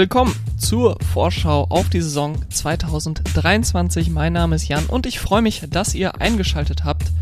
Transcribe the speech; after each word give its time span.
willkommen 0.00 0.34
zur 0.56 0.96
Vorschau 1.12 1.66
auf 1.68 1.90
die 1.90 2.00
Saison 2.00 2.38
2023. 2.48 4.08
Mein 4.08 4.32
Name 4.32 4.56
ist 4.56 4.66
Jan 4.66 4.86
und 4.86 5.04
ich 5.04 5.20
freue 5.20 5.42
mich, 5.42 5.62
dass 5.68 5.94
ihr 5.94 6.22
eingeschaltet 6.22 6.84
habt. 6.84 7.12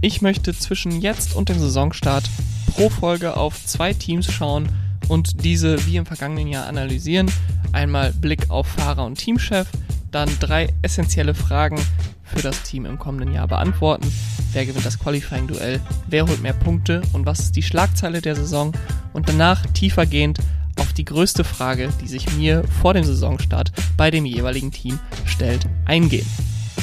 Ich 0.00 0.20
möchte 0.20 0.52
zwischen 0.52 1.00
jetzt 1.00 1.36
und 1.36 1.48
dem 1.48 1.60
Saisonstart 1.60 2.24
pro 2.66 2.90
Folge 2.90 3.36
auf 3.36 3.64
zwei 3.66 3.92
Teams 3.92 4.26
schauen 4.32 4.68
und 5.06 5.44
diese 5.44 5.86
wie 5.86 5.96
im 5.96 6.04
vergangenen 6.04 6.48
Jahr 6.48 6.66
analysieren. 6.66 7.30
Einmal 7.70 8.12
Blick 8.12 8.50
auf 8.50 8.66
Fahrer 8.66 9.06
und 9.06 9.18
Teamchef, 9.18 9.68
dann 10.10 10.28
drei 10.40 10.74
essentielle 10.82 11.34
Fragen 11.34 11.78
für 12.24 12.42
das 12.42 12.64
Team 12.64 12.84
im 12.84 12.98
kommenden 12.98 13.32
Jahr 13.32 13.46
beantworten. 13.46 14.12
Wer 14.52 14.66
gewinnt 14.66 14.84
das 14.84 14.98
Qualifying-Duell? 14.98 15.80
Wer 16.08 16.26
holt 16.26 16.42
mehr 16.42 16.52
Punkte? 16.52 17.02
Und 17.12 17.26
was 17.26 17.38
ist 17.38 17.54
die 17.54 17.62
Schlagzeile 17.62 18.20
der 18.20 18.34
Saison? 18.34 18.72
Und 19.12 19.28
danach 19.28 19.64
tiefergehend 19.66 20.40
auf 20.82 20.92
die 20.92 21.04
größte 21.04 21.44
Frage, 21.44 21.90
die 22.02 22.08
sich 22.08 22.36
mir 22.36 22.64
vor 22.80 22.92
dem 22.92 23.04
Saisonstart 23.04 23.70
bei 23.96 24.10
dem 24.10 24.24
jeweiligen 24.24 24.72
Team 24.72 24.98
stellt, 25.24 25.66
eingehen. 25.84 26.26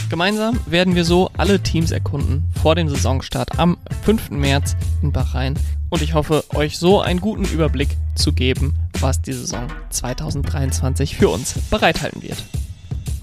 Gemeinsam 0.09 0.57
werden 0.65 0.95
wir 0.95 1.03
so 1.03 1.29
alle 1.37 1.59
Teams 1.59 1.91
erkunden 1.91 2.45
vor 2.61 2.75
dem 2.75 2.87
Saisonstart 2.87 3.59
am 3.59 3.77
5. 4.03 4.31
März 4.31 4.77
in 5.01 5.11
Bahrain 5.11 5.59
und 5.89 6.01
ich 6.01 6.13
hoffe, 6.13 6.45
euch 6.55 6.77
so 6.77 7.01
einen 7.01 7.19
guten 7.19 7.43
Überblick 7.43 7.89
zu 8.15 8.31
geben, 8.31 8.75
was 9.01 9.21
die 9.21 9.33
Saison 9.33 9.67
2023 9.89 11.17
für 11.17 11.27
uns 11.27 11.55
bereithalten 11.69 12.23
wird. 12.23 12.41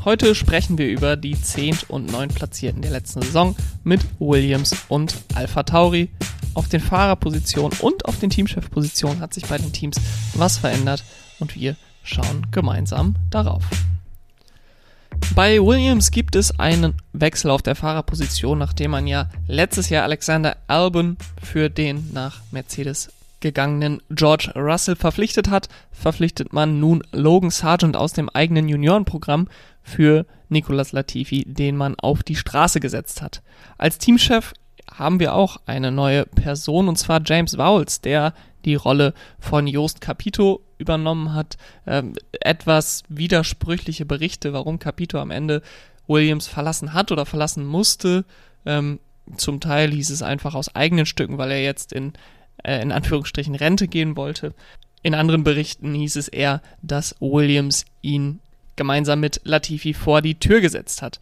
Heute 0.05 0.34
sprechen 0.34 0.77
wir 0.77 0.88
über 0.88 1.16
die 1.16 1.41
10. 1.41 1.78
und 1.88 2.12
9. 2.12 2.28
Platzierten 2.28 2.83
der 2.83 2.91
letzten 2.91 3.22
Saison 3.22 3.56
mit 3.83 4.02
Williams 4.19 4.77
und 4.88 5.16
Alpha 5.34 5.62
Tauri. 5.62 6.11
Auf 6.56 6.70
den 6.70 6.80
Fahrerpositionen 6.80 7.78
und 7.80 8.06
auf 8.06 8.19
den 8.19 8.30
Teamchefpositionen 8.30 9.20
hat 9.20 9.34
sich 9.34 9.45
bei 9.45 9.59
den 9.59 9.74
Teams 9.74 9.98
was 10.33 10.56
verändert 10.56 11.05
und 11.38 11.55
wir 11.55 11.77
schauen 12.02 12.47
gemeinsam 12.51 13.14
darauf. 13.28 13.62
Bei 15.34 15.61
Williams 15.61 16.11
gibt 16.11 16.34
es 16.34 16.58
einen 16.58 16.95
Wechsel 17.12 17.50
auf 17.50 17.61
der 17.61 17.75
Fahrerposition, 17.75 18.56
nachdem 18.56 18.92
man 18.92 19.06
ja 19.06 19.28
letztes 19.47 19.91
Jahr 19.91 20.05
Alexander 20.05 20.56
Albon 20.67 21.19
für 21.42 21.69
den 21.69 22.11
nach 22.14 22.41
Mercedes 22.53 23.11
gegangenen 23.41 24.00
George 24.08 24.50
Russell 24.56 24.97
verpflichtet 24.97 25.50
hat, 25.50 25.69
verpflichtet 25.92 26.55
man 26.55 26.80
nun 26.80 27.02
Logan 27.12 27.50
Sargent 27.50 27.98
aus 27.98 28.14
dem 28.14 28.30
eigenen 28.30 28.70
Juniorenprogramm 28.70 29.48
für 29.83 30.25
Nicolas 30.48 30.92
Latifi, 30.92 31.45
den 31.47 31.77
man 31.77 31.97
auf 31.97 32.23
die 32.23 32.34
Straße 32.34 32.80
gesetzt 32.80 33.20
hat. 33.20 33.42
Als 33.77 33.98
Teamchef 33.98 34.55
haben 34.92 35.20
wir 35.20 35.34
auch 35.34 35.59
eine 35.67 35.91
neue 35.91 36.27
Person 36.27 36.89
und 36.89 36.97
zwar 36.97 37.20
James 37.25 37.59
Vowles, 37.59 38.01
der 38.01 38.34
die 38.65 38.75
Rolle 38.75 39.15
von 39.39 39.67
Jost 39.67 40.01
Capito 40.01 40.62
übernommen 40.79 41.34
hat. 41.34 41.56
Ähm, 41.87 42.15
etwas 42.41 43.05
widersprüchliche 43.09 44.05
Berichte, 44.05 44.53
warum 44.53 44.79
Capito 44.79 45.19
am 45.19 45.31
Ende 45.31 45.62
Williams 46.07 46.47
verlassen 46.47 46.92
hat 46.92 47.12
oder 47.12 47.27
verlassen 47.27 47.64
musste. 47.64 48.25
Ähm, 48.64 49.01
zum 49.37 49.61
Teil 49.61 49.91
hieß 49.91 50.11
es 50.11 50.23
einfach 50.23 50.55
aus 50.55 50.75
eigenen 50.75 51.07
Stücken, 51.07 51.39
weil 51.39 51.51
er 51.51 51.62
jetzt 51.62 51.92
in, 51.92 52.12
äh, 52.62 52.81
in 52.83 52.92
Anführungsstrichen 52.92 53.55
Rente 53.55 53.89
gehen 53.89 54.17
wollte. 54.17 54.55
In 55.03 55.14
anderen 55.14 55.45
Berichten 55.45 55.95
hieß 55.95 56.17
es 56.17 56.29
eher, 56.29 56.62
dass 56.83 57.17
Williams 57.20 57.84
ihn 58.03 58.41
gemeinsam 58.77 59.20
mit 59.20 59.41
Latifi 59.45 59.95
vor 59.95 60.23
die 60.23 60.39
Tür 60.39 60.61
gesetzt 60.61 61.03
hat. 61.03 61.20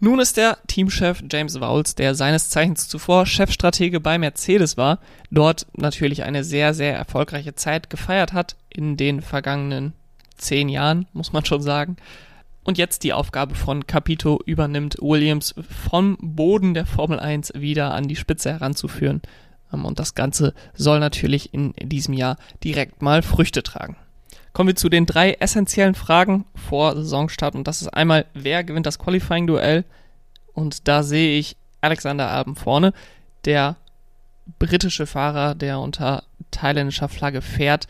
Nun 0.00 0.20
ist 0.20 0.36
der 0.36 0.58
Teamchef 0.66 1.22
James 1.30 1.60
Vowles, 1.60 1.94
der 1.94 2.14
seines 2.14 2.50
Zeichens 2.50 2.88
zuvor 2.88 3.26
Chefstratege 3.26 4.00
bei 4.00 4.18
Mercedes 4.18 4.76
war, 4.76 4.98
dort 5.30 5.66
natürlich 5.74 6.24
eine 6.24 6.44
sehr, 6.44 6.74
sehr 6.74 6.94
erfolgreiche 6.94 7.54
Zeit 7.54 7.90
gefeiert 7.90 8.32
hat 8.32 8.56
in 8.68 8.96
den 8.96 9.22
vergangenen 9.22 9.94
zehn 10.36 10.68
Jahren, 10.68 11.06
muss 11.12 11.32
man 11.32 11.44
schon 11.44 11.62
sagen. 11.62 11.96
Und 12.64 12.78
jetzt 12.78 13.04
die 13.04 13.12
Aufgabe 13.12 13.54
von 13.54 13.86
Capito 13.86 14.40
übernimmt, 14.46 14.96
Williams 15.00 15.54
vom 15.86 16.16
Boden 16.20 16.74
der 16.74 16.86
Formel 16.86 17.20
1 17.20 17.52
wieder 17.54 17.92
an 17.92 18.08
die 18.08 18.16
Spitze 18.16 18.52
heranzuführen. 18.52 19.20
Und 19.70 19.98
das 19.98 20.14
Ganze 20.14 20.54
soll 20.72 21.00
natürlich 21.00 21.52
in 21.52 21.72
diesem 21.82 22.14
Jahr 22.14 22.36
direkt 22.62 23.02
mal 23.02 23.22
Früchte 23.22 23.62
tragen. 23.62 23.96
Kommen 24.54 24.68
wir 24.68 24.76
zu 24.76 24.88
den 24.88 25.04
drei 25.04 25.32
essentiellen 25.32 25.96
Fragen 25.96 26.44
vor 26.54 26.94
Saisonstart. 26.94 27.56
Und 27.56 27.66
das 27.66 27.82
ist 27.82 27.88
einmal, 27.88 28.24
wer 28.34 28.62
gewinnt 28.62 28.86
das 28.86 29.00
Qualifying-Duell? 29.00 29.84
Und 30.52 30.86
da 30.86 31.02
sehe 31.02 31.38
ich 31.38 31.56
Alexander 31.80 32.30
Alben 32.30 32.54
vorne, 32.54 32.92
der 33.44 33.76
britische 34.60 35.06
Fahrer, 35.06 35.56
der 35.56 35.80
unter 35.80 36.22
thailändischer 36.52 37.08
Flagge 37.08 37.42
fährt, 37.42 37.88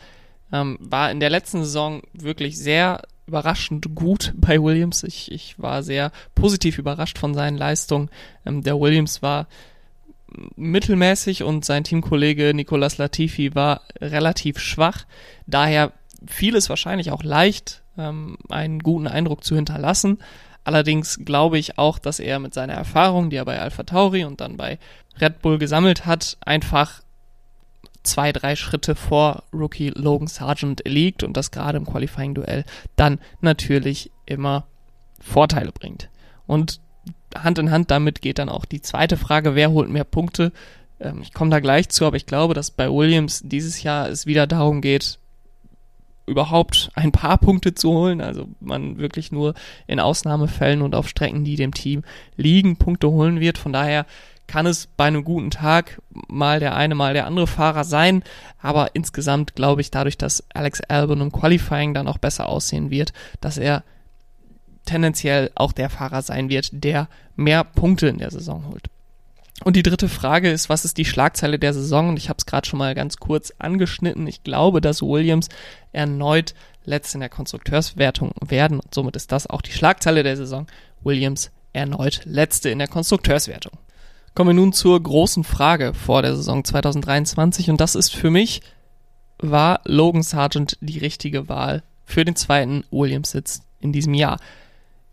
ähm, 0.51 0.77
war 0.81 1.11
in 1.11 1.19
der 1.19 1.29
letzten 1.29 1.59
Saison 1.59 2.01
wirklich 2.13 2.57
sehr 2.57 3.03
überraschend 3.27 3.93
gut 3.93 4.33
bei 4.37 4.59
Williams. 4.59 5.03
Ich, 5.03 5.31
ich 5.31 5.59
war 5.59 5.83
sehr 5.83 6.11
positiv 6.33 6.79
überrascht 6.79 7.19
von 7.19 7.35
seinen 7.35 7.59
Leistungen. 7.59 8.09
Ähm, 8.43 8.63
der 8.63 8.79
Williams 8.79 9.21
war 9.21 9.47
mittelmäßig 10.55 11.43
und 11.43 11.63
sein 11.63 11.83
Teamkollege 11.83 12.55
Nicolas 12.55 12.97
Latifi 12.97 13.53
war 13.53 13.81
relativ 14.01 14.57
schwach. 14.57 15.05
Daher 15.45 15.93
fiel 16.27 16.55
es 16.55 16.69
wahrscheinlich 16.69 17.11
auch 17.11 17.23
leicht, 17.23 17.83
ähm, 17.97 18.37
einen 18.49 18.79
guten 18.79 19.07
Eindruck 19.07 19.43
zu 19.43 19.55
hinterlassen. 19.55 20.19
Allerdings 20.63 21.19
glaube 21.23 21.59
ich 21.59 21.77
auch, 21.77 21.99
dass 21.99 22.19
er 22.19 22.39
mit 22.39 22.53
seiner 22.53 22.73
Erfahrung, 22.73 23.29
die 23.29 23.35
er 23.35 23.45
bei 23.45 23.59
Alpha 23.59 23.83
Tauri 23.83 24.25
und 24.25 24.41
dann 24.41 24.57
bei 24.57 24.79
Red 25.21 25.41
Bull 25.41 25.59
gesammelt 25.59 26.05
hat, 26.05 26.37
einfach 26.41 27.01
zwei, 28.03 28.31
drei 28.31 28.55
Schritte 28.55 28.95
vor 28.95 29.43
Rookie 29.53 29.89
Logan 29.89 30.27
Sargent 30.27 30.81
liegt 30.85 31.23
und 31.23 31.37
das 31.37 31.51
gerade 31.51 31.77
im 31.77 31.85
Qualifying-Duell 31.85 32.65
dann 32.95 33.19
natürlich 33.41 34.11
immer 34.25 34.65
Vorteile 35.19 35.71
bringt. 35.71 36.09
Und 36.47 36.79
Hand 37.35 37.59
in 37.59 37.71
Hand 37.71 37.91
damit 37.91 38.21
geht 38.21 38.39
dann 38.39 38.49
auch 38.49 38.65
die 38.65 38.81
zweite 38.81 39.17
Frage, 39.17 39.55
wer 39.55 39.71
holt 39.71 39.89
mehr 39.89 40.03
Punkte? 40.03 40.51
Ähm, 40.99 41.21
ich 41.21 41.33
komme 41.33 41.51
da 41.51 41.59
gleich 41.59 41.89
zu, 41.89 42.05
aber 42.05 42.17
ich 42.17 42.25
glaube, 42.25 42.53
dass 42.53 42.71
bei 42.71 42.89
Williams 42.89 43.41
dieses 43.43 43.83
Jahr 43.83 44.09
es 44.09 44.25
wieder 44.25 44.47
darum 44.47 44.81
geht, 44.81 45.19
überhaupt 46.25 46.91
ein 46.95 47.11
paar 47.11 47.37
Punkte 47.37 47.75
zu 47.75 47.91
holen. 47.91 48.21
Also 48.21 48.47
man 48.59 48.97
wirklich 48.97 49.31
nur 49.31 49.53
in 49.87 49.99
Ausnahmefällen 49.99 50.81
und 50.81 50.95
auf 50.95 51.07
Strecken, 51.07 51.43
die 51.43 51.55
dem 51.55 51.73
Team 51.73 52.03
liegen, 52.35 52.77
Punkte 52.77 53.09
holen 53.09 53.39
wird. 53.39 53.57
Von 53.57 53.73
daher 53.73 54.05
kann 54.47 54.65
es 54.65 54.87
bei 54.87 55.05
einem 55.05 55.23
guten 55.23 55.49
Tag 55.49 56.01
mal 56.27 56.59
der 56.59 56.75
eine, 56.75 56.95
mal 56.95 57.13
der 57.13 57.25
andere 57.25 57.47
Fahrer 57.47 57.83
sein. 57.83 58.23
Aber 58.61 58.93
insgesamt 58.93 59.55
glaube 59.55 59.81
ich 59.81 59.91
dadurch, 59.91 60.17
dass 60.17 60.43
Alex 60.53 60.81
Albon 60.81 61.21
im 61.21 61.31
Qualifying 61.31 61.93
dann 61.93 62.07
auch 62.07 62.17
besser 62.17 62.47
aussehen 62.47 62.89
wird, 62.91 63.13
dass 63.41 63.57
er 63.57 63.83
tendenziell 64.85 65.51
auch 65.55 65.71
der 65.71 65.89
Fahrer 65.89 66.21
sein 66.21 66.49
wird, 66.49 66.69
der 66.71 67.07
mehr 67.35 67.63
Punkte 67.63 68.07
in 68.07 68.19
der 68.19 68.31
Saison 68.31 68.65
holt. 68.69 68.89
Und 69.63 69.77
die 69.77 69.83
dritte 69.83 70.09
Frage 70.09 70.51
ist, 70.51 70.67
was 70.67 70.83
ist 70.83 70.97
die 70.97 71.05
Schlagzeile 71.05 71.57
der 71.57 71.73
Saison? 71.73 72.09
Und 72.09 72.17
ich 72.17 72.27
habe 72.27 72.37
es 72.37 72.45
gerade 72.45 72.67
schon 72.67 72.79
mal 72.79 72.93
ganz 72.93 73.17
kurz 73.17 73.53
angeschnitten. 73.57 74.27
Ich 74.27 74.43
glaube, 74.43 74.81
dass 74.81 75.01
Williams 75.01 75.47
erneut 75.93 76.53
letzte 76.83 77.17
in 77.17 77.21
der 77.21 77.29
Konstrukteurswertung 77.29 78.33
werden. 78.45 78.79
Und 78.79 78.93
somit 78.93 79.15
ist 79.15 79.31
das 79.31 79.47
auch 79.47 79.61
die 79.61 79.71
Schlagzeile 79.71 80.23
der 80.23 80.35
Saison. 80.35 80.67
Williams 81.03 81.51
erneut 81.71 82.21
letzte 82.25 82.69
in 82.69 82.79
der 82.79 82.89
Konstrukteurswertung. 82.89 83.73
Kommen 84.33 84.49
wir 84.49 84.61
nun 84.61 84.73
zur 84.73 85.01
großen 85.01 85.45
Frage 85.45 85.93
vor 85.93 86.21
der 86.21 86.35
Saison 86.35 86.65
2023. 86.65 87.69
Und 87.69 87.79
das 87.79 87.95
ist 87.95 88.13
für 88.13 88.29
mich, 88.29 88.61
war 89.37 89.79
Logan 89.85 90.23
Sargent 90.23 90.77
die 90.81 90.99
richtige 90.99 91.47
Wahl 91.47 91.83
für 92.03 92.25
den 92.25 92.35
zweiten 92.35 92.83
Williams-Sitz 92.91 93.61
in 93.79 93.93
diesem 93.93 94.13
Jahr? 94.13 94.37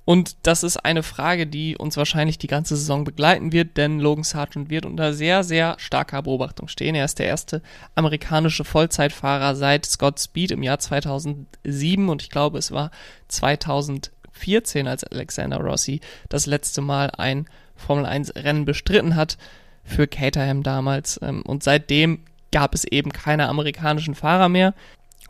Und 0.05 0.37
das 0.43 0.65
ist 0.65 0.79
eine 0.79 1.03
Frage, 1.03 1.47
die 1.47 1.77
uns 1.77 1.97
wahrscheinlich 1.97 2.39
die 2.39 2.49
ganze 2.49 2.77
Saison 2.77 3.05
begleiten 3.05 3.53
wird, 3.53 3.77
denn 3.77 4.01
Logan 4.01 4.25
Sargent 4.25 4.69
wird 4.69 4.85
unter 4.85 5.13
sehr, 5.13 5.45
sehr 5.45 5.77
starker 5.79 6.23
Beobachtung 6.23 6.67
stehen. 6.67 6.97
Er 6.97 7.05
ist 7.05 7.21
der 7.21 7.27
erste 7.27 7.63
amerikanische 7.95 8.65
Vollzeitfahrer 8.65 9.55
seit 9.55 9.87
Scott 9.87 10.19
Speed 10.19 10.51
im 10.51 10.63
Jahr 10.65 10.81
2007 10.81 12.09
und 12.09 12.23
ich 12.23 12.31
glaube, 12.31 12.59
es 12.59 12.73
war 12.73 12.91
2014, 13.29 14.89
als 14.89 15.05
Alexander 15.05 15.59
Rossi 15.59 16.01
das 16.29 16.47
letzte 16.47 16.81
Mal 16.81 17.11
ein 17.17 17.47
Formel 17.77 18.05
1 18.05 18.35
Rennen 18.35 18.65
bestritten 18.65 19.15
hat 19.15 19.39
für 19.85 20.09
Caterham 20.09 20.65
damals. 20.65 21.21
Ähm, 21.23 21.43
und 21.43 21.63
seitdem 21.63 22.25
gab 22.51 22.75
es 22.75 22.85
eben 22.85 23.13
keine 23.13 23.49
amerikanischen 23.49 24.15
Fahrer 24.15 24.49
mehr. 24.49 24.75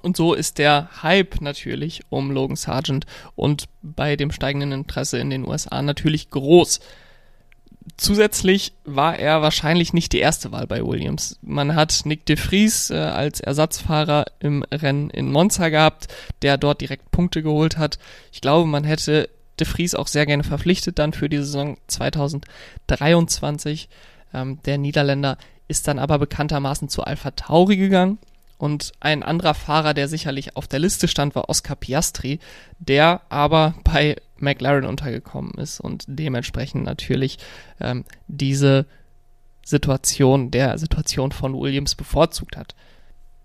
Und 0.03 0.17
so 0.17 0.35
ist 0.35 0.59
der 0.59 0.89
Hype 1.03 1.41
natürlich 1.41 2.03
um 2.11 2.33
Logan 2.33 2.57
Sargent 2.57 3.07
und 3.37 3.67
bei 3.83 4.17
dem 4.17 4.33
steigenden 4.33 4.73
Interesse 4.73 5.19
in 5.19 5.31
den 5.31 5.47
USA 5.47 5.81
natürlich 5.81 6.31
groß. 6.31 6.81
Zusätzlich 7.97 8.73
war 8.85 9.19
er 9.19 9.43
wahrscheinlich 9.43 9.93
nicht 9.93 10.13
die 10.13 10.21
erste 10.21 10.53
Wahl 10.53 10.67
bei 10.67 10.85
Williams. 10.85 11.39
Man 11.43 11.75
hat 11.75 12.03
Nick 12.05 12.27
de 12.27 12.37
Vries 12.37 12.91
äh, 12.91 12.97
als 12.97 13.41
Ersatzfahrer 13.41 14.27
im 14.41 14.65
Rennen 14.73 15.11
in 15.11 15.31
Monza 15.31 15.69
gehabt, 15.69 16.09
der 16.43 16.59
dort 16.59 16.81
direkt 16.81 17.11
Punkte 17.11 17.43
geholt 17.43 17.79
hat. 17.79 17.99
Ich 18.33 18.41
glaube, 18.41 18.69
man 18.69 18.85
hätte 18.85 19.29
de 19.59 19.67
Vries 19.67 19.95
auch 19.95 20.07
sehr 20.07 20.27
gerne 20.27 20.45
verpflichtet 20.45 20.99
dann 20.99 21.13
für 21.13 21.29
die 21.29 21.39
Saison 21.39 21.77
2023. 21.89 23.89
Ähm, 24.35 24.59
der 24.65 24.79
Niederländer 24.79 25.39
ist 25.69 25.89
dann 25.89 25.99
aber 25.99 26.19
bekanntermaßen 26.19 26.89
zu 26.89 27.05
Alpha 27.05 27.33
Tauri 27.33 27.77
gegangen 27.77 28.19
Und 28.63 28.93
ein 29.01 29.25
anderer 29.25 29.55
Fahrer, 29.55 29.93
der 29.93 30.07
sicherlich 30.07 30.55
auf 30.55 30.69
der 30.69 30.79
Liste 30.79 31.09
stand, 31.09 31.35
war 31.35 31.49
Oscar 31.49 31.75
Piastri, 31.75 32.39
der 32.79 33.23
aber 33.29 33.75
bei 33.83 34.15
McLaren 34.37 34.85
untergekommen 34.85 35.55
ist 35.59 35.81
und 35.81 36.05
dementsprechend 36.07 36.85
natürlich 36.85 37.39
ähm, 37.81 38.05
diese 38.29 38.87
Situation 39.67 40.53
der 40.53 40.79
Situation 40.79 41.33
von 41.33 41.59
Williams 41.59 41.97
bevorzugt 41.97 42.57
hat. 42.57 42.77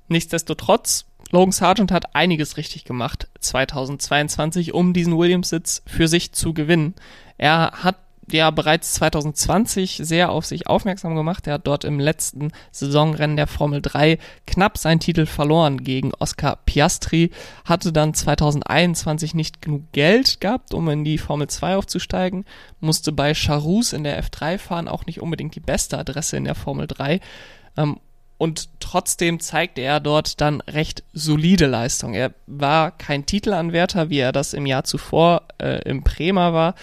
Nichtsdestotrotz, 0.07 1.05
Logan 1.31 1.51
Sargent 1.51 1.91
hat 1.91 2.13
einiges 2.15 2.57
richtig 2.57 2.85
gemacht 2.85 3.27
2022, 3.39 4.75
um 4.75 4.93
diesen 4.93 5.17
Williams-Sitz 5.17 5.81
für 5.87 6.07
sich 6.07 6.33
zu 6.33 6.53
gewinnen. 6.53 6.93
Er 7.39 7.71
hat 7.71 7.97
ja 8.31 8.51
bereits 8.51 8.93
2020 8.93 10.01
sehr 10.03 10.31
auf 10.31 10.45
sich 10.45 10.67
aufmerksam 10.67 11.15
gemacht. 11.15 11.47
Er 11.47 11.55
hat 11.55 11.67
dort 11.67 11.83
im 11.83 11.99
letzten 11.99 12.51
Saisonrennen 12.71 13.37
der 13.37 13.47
Formel 13.47 13.81
3 13.81 14.17
knapp 14.45 14.77
seinen 14.77 14.99
Titel 14.99 15.25
verloren 15.25 15.83
gegen 15.83 16.11
Oscar 16.19 16.57
Piastri, 16.65 17.31
hatte 17.65 17.93
dann 17.93 18.13
2021 18.13 19.33
nicht 19.33 19.61
genug 19.61 19.91
Geld 19.91 20.41
gehabt, 20.41 20.73
um 20.73 20.89
in 20.89 21.03
die 21.03 21.17
Formel 21.17 21.47
2 21.47 21.77
aufzusteigen, 21.77 22.45
musste 22.79 23.11
bei 23.11 23.33
Charus 23.33 23.93
in 23.93 24.03
der 24.03 24.21
F3 24.21 24.57
fahren, 24.57 24.87
auch 24.87 25.05
nicht 25.05 25.21
unbedingt 25.21 25.55
die 25.55 25.61
beste 25.61 25.97
Adresse 25.97 26.37
in 26.37 26.45
der 26.45 26.55
Formel 26.55 26.87
3. 26.87 27.19
Ähm, 27.77 27.97
und 28.37 28.69
trotzdem 28.79 29.39
zeigte 29.39 29.81
er 29.81 29.99
dort 29.99 30.41
dann 30.41 30.61
recht 30.61 31.03
solide 31.13 31.65
Leistung. 31.65 32.13
Er 32.13 32.33
war 32.45 32.91
kein 32.91 33.25
Titelanwärter, 33.25 34.09
wie 34.09 34.19
er 34.19 34.31
das 34.31 34.53
im 34.53 34.67
Jahr 34.67 34.83
zuvor 34.83 35.43
äh, 35.59 35.81
im 35.89 36.03
Bremer 36.03 36.53
war, 36.53 36.75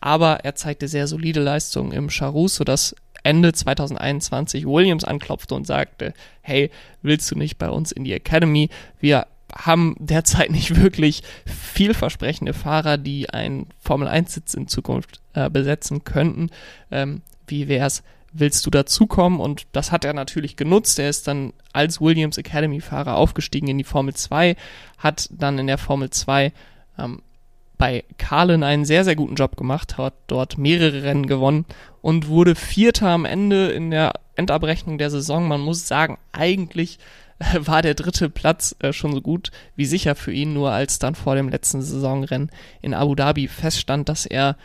aber 0.00 0.44
er 0.44 0.54
zeigte 0.54 0.88
sehr 0.88 1.06
solide 1.06 1.40
Leistungen 1.40 1.92
im 1.92 2.10
Charus, 2.10 2.56
sodass 2.56 2.94
Ende 3.22 3.52
2021 3.52 4.66
Williams 4.66 5.04
anklopfte 5.04 5.54
und 5.54 5.66
sagte, 5.66 6.14
hey, 6.40 6.70
willst 7.02 7.30
du 7.30 7.36
nicht 7.36 7.58
bei 7.58 7.68
uns 7.68 7.92
in 7.92 8.04
die 8.04 8.12
Academy? 8.12 8.70
Wir 8.98 9.26
haben 9.54 9.96
derzeit 9.98 10.50
nicht 10.50 10.80
wirklich 10.80 11.22
vielversprechende 11.44 12.52
Fahrer, 12.52 12.98
die 12.98 13.30
einen 13.30 13.66
Formel-1-Sitz 13.80 14.54
in 14.54 14.68
Zukunft 14.68 15.20
äh, 15.34 15.50
besetzen 15.50 16.04
könnten. 16.04 16.50
Ähm, 16.90 17.22
wie 17.46 17.68
wär's? 17.68 18.02
Willst 18.32 18.64
du 18.64 18.70
dazukommen? 18.70 19.40
Und 19.40 19.66
das 19.72 19.90
hat 19.90 20.04
er 20.04 20.12
natürlich 20.12 20.54
genutzt. 20.54 21.00
Er 21.00 21.10
ist 21.10 21.26
dann 21.26 21.52
als 21.72 22.00
Williams 22.00 22.38
Academy-Fahrer 22.38 23.16
aufgestiegen 23.16 23.66
in 23.66 23.78
die 23.78 23.84
Formel 23.84 24.14
2, 24.14 24.54
hat 24.98 25.28
dann 25.32 25.58
in 25.58 25.66
der 25.66 25.78
Formel 25.78 26.10
2 26.10 26.52
ähm, 26.96 27.22
bei 27.80 28.04
Carlin 28.18 28.62
einen 28.62 28.84
sehr, 28.84 29.04
sehr 29.04 29.16
guten 29.16 29.36
Job 29.36 29.56
gemacht, 29.56 29.96
hat 29.96 30.12
dort 30.26 30.58
mehrere 30.58 31.02
Rennen 31.02 31.26
gewonnen 31.26 31.64
und 32.02 32.28
wurde 32.28 32.54
Vierter 32.54 33.08
am 33.08 33.24
Ende 33.24 33.70
in 33.70 33.90
der 33.90 34.12
Endabrechnung 34.36 34.98
der 34.98 35.08
Saison. 35.08 35.48
Man 35.48 35.62
muss 35.62 35.88
sagen, 35.88 36.18
eigentlich 36.30 36.98
äh, 37.38 37.58
war 37.60 37.80
der 37.80 37.94
dritte 37.94 38.28
Platz 38.28 38.76
äh, 38.80 38.92
schon 38.92 39.14
so 39.14 39.22
gut 39.22 39.50
wie 39.76 39.86
sicher 39.86 40.14
für 40.14 40.30
ihn, 40.30 40.52
nur 40.52 40.72
als 40.72 40.98
dann 40.98 41.14
vor 41.14 41.36
dem 41.36 41.48
letzten 41.48 41.80
Saisonrennen 41.80 42.50
in 42.82 42.92
Abu 42.92 43.14
Dhabi 43.14 43.48
feststand, 43.48 44.10
dass 44.10 44.26
er 44.26 44.56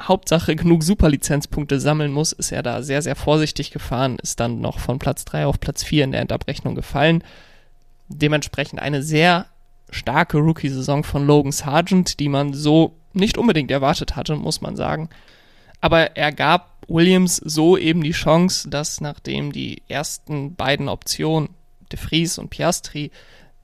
Hauptsache 0.00 0.56
genug 0.56 0.84
Superlizenzpunkte 0.84 1.78
sammeln 1.78 2.10
muss, 2.10 2.32
ist 2.32 2.52
er 2.52 2.62
da 2.62 2.82
sehr, 2.82 3.02
sehr 3.02 3.16
vorsichtig 3.16 3.70
gefahren, 3.70 4.16
ist 4.22 4.40
dann 4.40 4.62
noch 4.62 4.78
von 4.78 4.98
Platz 4.98 5.26
3 5.26 5.44
auf 5.44 5.60
Platz 5.60 5.84
4 5.84 6.04
in 6.04 6.12
der 6.12 6.22
Endabrechnung 6.22 6.74
gefallen. 6.74 7.22
Dementsprechend 8.08 8.80
eine 8.80 9.02
sehr 9.02 9.44
starke 9.90 10.38
Rookie-Saison 10.38 11.04
von 11.04 11.26
Logan 11.26 11.52
Sargent, 11.52 12.20
die 12.20 12.28
man 12.28 12.54
so 12.54 12.96
nicht 13.12 13.38
unbedingt 13.38 13.70
erwartet 13.70 14.16
hatte, 14.16 14.36
muss 14.36 14.60
man 14.60 14.76
sagen. 14.76 15.08
Aber 15.80 16.16
er 16.16 16.32
gab 16.32 16.78
Williams 16.88 17.36
so 17.36 17.76
eben 17.76 18.02
die 18.02 18.12
Chance, 18.12 18.68
dass 18.70 19.00
nachdem 19.00 19.52
die 19.52 19.82
ersten 19.88 20.54
beiden 20.54 20.88
Optionen, 20.88 21.50
De 21.92 21.98
Vries 21.98 22.38
und 22.38 22.50
Piastri, 22.50 23.10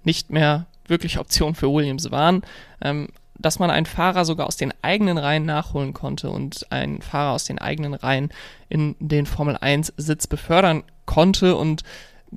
nicht 0.02 0.30
mehr 0.30 0.66
wirklich 0.86 1.18
Optionen 1.18 1.54
für 1.54 1.72
Williams 1.72 2.10
waren, 2.10 2.42
ähm, 2.82 3.08
dass 3.36 3.58
man 3.58 3.70
einen 3.70 3.86
Fahrer 3.86 4.24
sogar 4.24 4.46
aus 4.46 4.56
den 4.56 4.72
eigenen 4.82 5.18
Reihen 5.18 5.44
nachholen 5.44 5.92
konnte 5.92 6.30
und 6.30 6.70
einen 6.70 7.02
Fahrer 7.02 7.32
aus 7.32 7.44
den 7.44 7.58
eigenen 7.58 7.94
Reihen 7.94 8.30
in 8.68 8.94
den 9.00 9.26
Formel 9.26 9.56
1 9.60 9.92
Sitz 9.96 10.26
befördern 10.26 10.84
konnte 11.04 11.56
und 11.56 11.82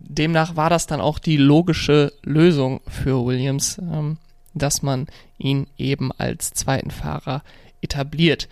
demnach 0.01 0.55
war 0.55 0.69
das 0.69 0.87
dann 0.87 1.01
auch 1.01 1.19
die 1.19 1.37
logische 1.37 2.13
Lösung 2.23 2.81
für 2.87 3.25
Williams, 3.25 3.77
ähm, 3.79 4.17
dass 4.53 4.81
man 4.81 5.07
ihn 5.37 5.67
eben 5.77 6.11
als 6.11 6.51
zweiten 6.51 6.91
Fahrer 6.91 7.43
etabliert. 7.81 8.47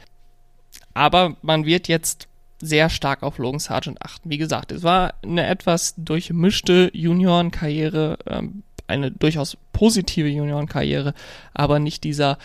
Aber 0.94 1.36
man 1.42 1.66
wird 1.66 1.88
jetzt 1.88 2.28
sehr 2.60 2.90
stark 2.90 3.24
auf 3.24 3.38
Logan 3.38 3.60
Sargent 3.60 4.02
achten. 4.02 4.30
Wie 4.30 4.38
gesagt, 4.38 4.72
es 4.72 4.84
war 4.84 5.14
eine 5.24 5.46
etwas 5.46 5.94
durchmischte 5.98 6.90
Juniorenkarriere, 6.94 8.18
ähm, 8.28 8.64
eine 8.88 9.12
durchaus 9.12 9.58
positive 9.74 10.28
Juniorenkarriere, 10.28 11.14
aber 11.54 11.80
nicht 11.80 12.04
dieser 12.04 12.38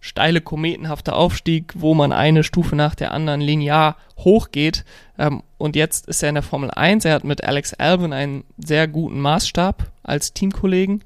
steile 0.00 0.40
kometenhafte 0.40 1.14
Aufstieg, 1.14 1.74
wo 1.76 1.94
man 1.94 2.12
eine 2.12 2.42
Stufe 2.42 2.74
nach 2.74 2.94
der 2.94 3.12
anderen 3.12 3.40
linear 3.40 3.96
hochgeht. 4.18 4.84
Ähm, 5.18 5.42
und 5.58 5.76
jetzt 5.76 6.08
ist 6.08 6.22
er 6.22 6.30
in 6.30 6.34
der 6.36 6.42
Formel 6.42 6.70
1. 6.70 7.04
Er 7.04 7.14
hat 7.14 7.24
mit 7.24 7.44
Alex 7.44 7.74
Albon 7.74 8.12
einen 8.12 8.44
sehr 8.56 8.88
guten 8.88 9.20
Maßstab 9.20 9.90
als 10.02 10.32
Teamkollegen, 10.32 11.04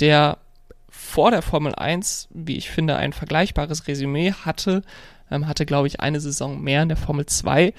der 0.00 0.38
vor 0.88 1.30
der 1.30 1.42
Formel 1.42 1.74
1, 1.74 2.28
wie 2.30 2.56
ich 2.56 2.70
finde, 2.70 2.96
ein 2.96 3.12
vergleichbares 3.12 3.86
Resümee 3.86 4.32
hatte. 4.32 4.82
Ähm, 5.30 5.46
hatte, 5.46 5.66
glaube 5.66 5.86
ich, 5.86 6.00
eine 6.00 6.20
Saison 6.20 6.60
mehr 6.60 6.82
in 6.82 6.88
der 6.88 6.96
Formel 6.96 7.26
2. 7.26 7.74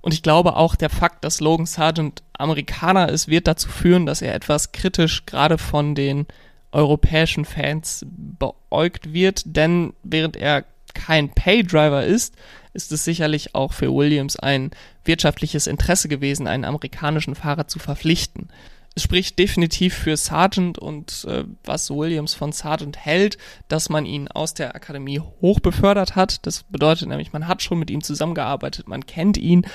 Und 0.00 0.12
ich 0.12 0.22
glaube 0.22 0.56
auch 0.56 0.76
der 0.76 0.90
Fakt, 0.90 1.24
dass 1.24 1.40
Logan 1.40 1.66
Sargent 1.66 2.22
Amerikaner 2.34 3.08
ist, 3.08 3.28
wird 3.28 3.46
dazu 3.46 3.68
führen, 3.68 4.06
dass 4.06 4.22
er 4.22 4.34
etwas 4.34 4.72
kritisch 4.72 5.24
gerade 5.24 5.56
von 5.58 5.94
den 5.94 6.26
europäischen 6.74 7.44
Fans 7.44 8.04
beäugt 8.08 9.12
wird, 9.12 9.42
denn 9.44 9.94
während 10.02 10.36
er 10.36 10.64
kein 10.92 11.30
Paydriver 11.30 12.04
ist, 12.04 12.34
ist 12.72 12.92
es 12.92 13.04
sicherlich 13.04 13.54
auch 13.54 13.72
für 13.72 13.92
Williams 13.94 14.36
ein 14.36 14.70
wirtschaftliches 15.04 15.66
Interesse 15.66 16.08
gewesen, 16.08 16.46
einen 16.46 16.64
amerikanischen 16.64 17.34
Fahrer 17.34 17.68
zu 17.68 17.78
verpflichten. 17.78 18.48
Es 18.96 19.02
spricht 19.02 19.38
definitiv 19.38 19.94
für 19.94 20.16
Sargent 20.16 20.78
und 20.78 21.24
äh, 21.28 21.44
was 21.64 21.90
Williams 21.90 22.34
von 22.34 22.52
Sargent 22.52 22.96
hält, 22.96 23.38
dass 23.66 23.88
man 23.88 24.06
ihn 24.06 24.28
aus 24.28 24.54
der 24.54 24.76
Akademie 24.76 25.18
hoch 25.18 25.58
befördert 25.58 26.14
hat. 26.14 26.46
Das 26.46 26.62
bedeutet 26.64 27.08
nämlich, 27.08 27.32
man 27.32 27.48
hat 27.48 27.62
schon 27.62 27.80
mit 27.80 27.90
ihm 27.90 28.02
zusammengearbeitet, 28.02 28.86
man 28.86 29.04
kennt 29.04 29.36
ihn 29.36 29.66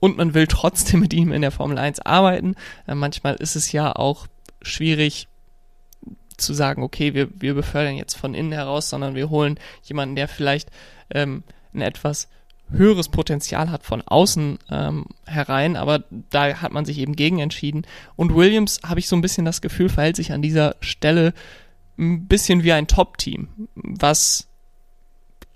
und 0.00 0.18
man 0.18 0.34
will 0.34 0.46
trotzdem 0.46 1.00
mit 1.00 1.14
ihm 1.14 1.32
in 1.32 1.40
der 1.40 1.50
Formel 1.50 1.78
1 1.78 2.00
arbeiten. 2.00 2.54
Äh, 2.86 2.94
manchmal 2.94 3.36
ist 3.36 3.56
es 3.56 3.72
ja 3.72 3.94
auch 3.96 4.26
schwierig, 4.60 5.28
zu 6.42 6.54
sagen, 6.54 6.82
okay, 6.82 7.14
wir, 7.14 7.28
wir 7.34 7.54
befördern 7.54 7.96
jetzt 7.96 8.14
von 8.14 8.34
innen 8.34 8.52
heraus, 8.52 8.90
sondern 8.90 9.14
wir 9.14 9.30
holen 9.30 9.58
jemanden, 9.82 10.16
der 10.16 10.28
vielleicht 10.28 10.70
ähm, 11.10 11.42
ein 11.74 11.80
etwas 11.80 12.28
höheres 12.70 13.08
Potenzial 13.08 13.70
hat 13.70 13.82
von 13.82 14.02
außen 14.02 14.58
ähm, 14.70 15.06
herein, 15.26 15.76
aber 15.76 16.04
da 16.30 16.62
hat 16.62 16.72
man 16.72 16.84
sich 16.84 16.98
eben 16.98 17.16
gegen 17.16 17.38
entschieden. 17.38 17.82
Und 18.16 18.34
Williams, 18.34 18.80
habe 18.84 19.00
ich 19.00 19.08
so 19.08 19.16
ein 19.16 19.22
bisschen 19.22 19.44
das 19.44 19.60
Gefühl, 19.60 19.88
verhält 19.88 20.16
sich 20.16 20.32
an 20.32 20.42
dieser 20.42 20.76
Stelle 20.80 21.34
ein 21.98 22.26
bisschen 22.26 22.62
wie 22.62 22.72
ein 22.72 22.86
Top-Team, 22.86 23.48
was 23.74 24.48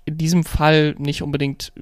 in 0.05 0.17
diesem 0.17 0.43
Fall 0.43 0.95
nicht 0.99 1.21
unbedingt 1.21 1.73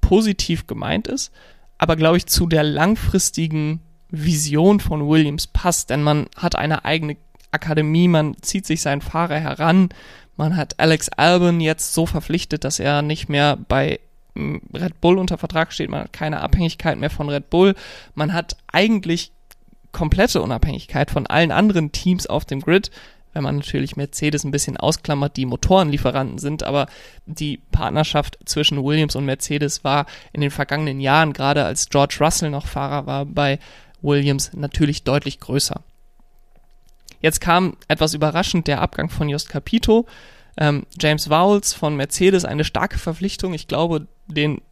positiv 0.00 0.66
gemeint 0.66 1.06
ist, 1.06 1.30
aber 1.78 1.96
glaube 1.96 2.16
ich 2.16 2.26
zu 2.26 2.46
der 2.46 2.64
langfristigen 2.64 3.80
Vision 4.10 4.80
von 4.80 5.08
Williams 5.08 5.46
passt, 5.46 5.90
denn 5.90 6.02
man 6.02 6.26
hat 6.36 6.56
eine 6.56 6.84
eigene 6.84 7.16
Akademie, 7.52 8.08
man 8.08 8.36
zieht 8.42 8.66
sich 8.66 8.82
seinen 8.82 9.00
Fahrer 9.00 9.38
heran. 9.38 9.88
Man 10.36 10.56
hat 10.56 10.78
Alex 10.78 11.08
Albon 11.10 11.60
jetzt 11.60 11.94
so 11.94 12.06
verpflichtet, 12.06 12.64
dass 12.64 12.80
er 12.80 13.02
nicht 13.02 13.28
mehr 13.28 13.56
bei 13.68 14.00
hm, 14.34 14.62
Red 14.72 15.00
Bull 15.00 15.18
unter 15.18 15.38
Vertrag 15.38 15.72
steht. 15.72 15.90
Man 15.90 16.04
hat 16.04 16.12
keine 16.12 16.40
Abhängigkeit 16.40 16.98
mehr 16.98 17.10
von 17.10 17.28
Red 17.28 17.50
Bull. 17.50 17.74
Man 18.14 18.32
hat 18.32 18.56
eigentlich 18.72 19.32
komplette 19.92 20.40
Unabhängigkeit 20.40 21.10
von 21.10 21.26
allen 21.26 21.52
anderen 21.52 21.92
Teams 21.92 22.26
auf 22.26 22.44
dem 22.44 22.60
Grid, 22.60 22.90
wenn 23.32 23.42
man 23.42 23.56
natürlich 23.56 23.96
Mercedes 23.96 24.44
ein 24.44 24.50
bisschen 24.50 24.76
ausklammert, 24.76 25.36
die 25.36 25.46
Motorenlieferanten 25.46 26.38
sind, 26.38 26.62
aber 26.62 26.86
die 27.26 27.58
Partnerschaft 27.70 28.38
zwischen 28.44 28.82
Williams 28.82 29.16
und 29.16 29.24
Mercedes 29.24 29.84
war 29.84 30.06
in 30.32 30.40
den 30.40 30.50
vergangenen 30.50 31.00
Jahren, 31.00 31.32
gerade 31.32 31.64
als 31.64 31.88
George 31.88 32.16
Russell 32.20 32.50
noch 32.50 32.66
Fahrer 32.66 33.06
war 33.06 33.26
bei 33.26 33.58
Williams, 34.02 34.52
natürlich 34.54 35.04
deutlich 35.04 35.40
größer. 35.40 35.82
Jetzt 37.20 37.40
kam 37.40 37.76
etwas 37.88 38.14
überraschend 38.14 38.66
der 38.66 38.80
Abgang 38.80 39.10
von 39.10 39.28
Just 39.28 39.48
Capito. 39.48 40.06
Ähm, 40.56 40.86
James 40.98 41.30
Vowles 41.30 41.72
von 41.74 41.96
Mercedes, 41.96 42.44
eine 42.44 42.64
starke 42.64 42.98
Verpflichtung. 42.98 43.54
Ich 43.54 43.68
glaube, 43.68 44.06
den 44.26 44.62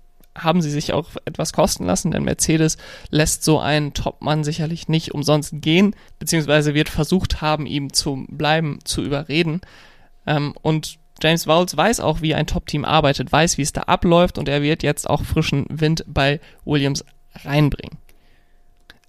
haben 0.43 0.62
sie 0.62 0.71
sich 0.71 0.93
auch 0.93 1.11
etwas 1.25 1.52
kosten 1.52 1.85
lassen, 1.85 2.11
denn 2.11 2.25
Mercedes 2.25 2.76
lässt 3.11 3.45
so 3.45 3.59
einen 3.59 3.93
Topmann 3.95 4.45
sicherlich 4.45 4.88
nicht 4.88 5.12
umsonst 5.12 5.55
gehen, 5.55 5.95
beziehungsweise 6.19 6.75
wird 6.75 6.88
versucht 6.88 7.40
haben, 7.40 7.67
ihm 7.67 7.93
zu 7.93 8.25
bleiben, 8.28 8.78
zu 8.85 9.02
überreden. 9.02 9.61
Ähm, 10.26 10.55
und 10.62 10.99
James 11.21 11.47
Vowles 11.47 11.76
weiß 11.76 12.00
auch, 12.00 12.23
wie 12.23 12.35
ein 12.35 12.47
Top-Team 12.47 12.85
arbeitet, 12.85 13.33
weiß, 13.33 13.59
wie 13.59 13.62
es 13.62 13.73
da 13.73 13.83
abläuft 13.83 14.38
und 14.38 14.49
er 14.49 14.62
wird 14.62 14.83
jetzt 14.83 15.11
auch 15.11 15.25
frischen 15.25 15.67
Wind 15.69 16.05
bei 16.07 16.40
Williams 16.64 17.05
reinbringen. 17.45 17.99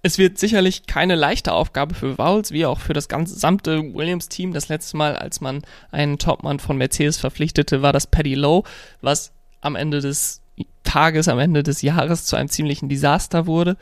Es 0.02 0.18
wird 0.18 0.38
sicherlich 0.38 0.86
keine 0.86 1.14
leichte 1.14 1.52
Aufgabe 1.52 1.94
für 1.94 2.16
Vowles, 2.16 2.52
wie 2.52 2.64
auch 2.64 2.80
für 2.80 2.94
das 2.94 3.08
gesamte 3.08 3.94
Williams-Team. 3.94 4.52
Das 4.52 4.68
letzte 4.68 4.96
Mal, 4.96 5.16
als 5.16 5.40
man 5.40 5.62
einen 5.90 6.18
Topmann 6.18 6.58
von 6.58 6.78
Mercedes 6.78 7.18
verpflichtete, 7.18 7.82
war 7.82 7.92
das 7.92 8.06
Paddy 8.06 8.34
Lowe, 8.34 8.68
was 9.02 9.32
am 9.60 9.76
Ende 9.76 10.00
des 10.00 10.40
Tages, 10.84 11.28
am 11.28 11.38
Ende 11.38 11.62
des 11.62 11.82
Jahres 11.82 12.24
zu 12.24 12.36
einem 12.36 12.48
ziemlichen 12.48 12.88
Desaster 12.88 13.46
wurde. 13.46 13.76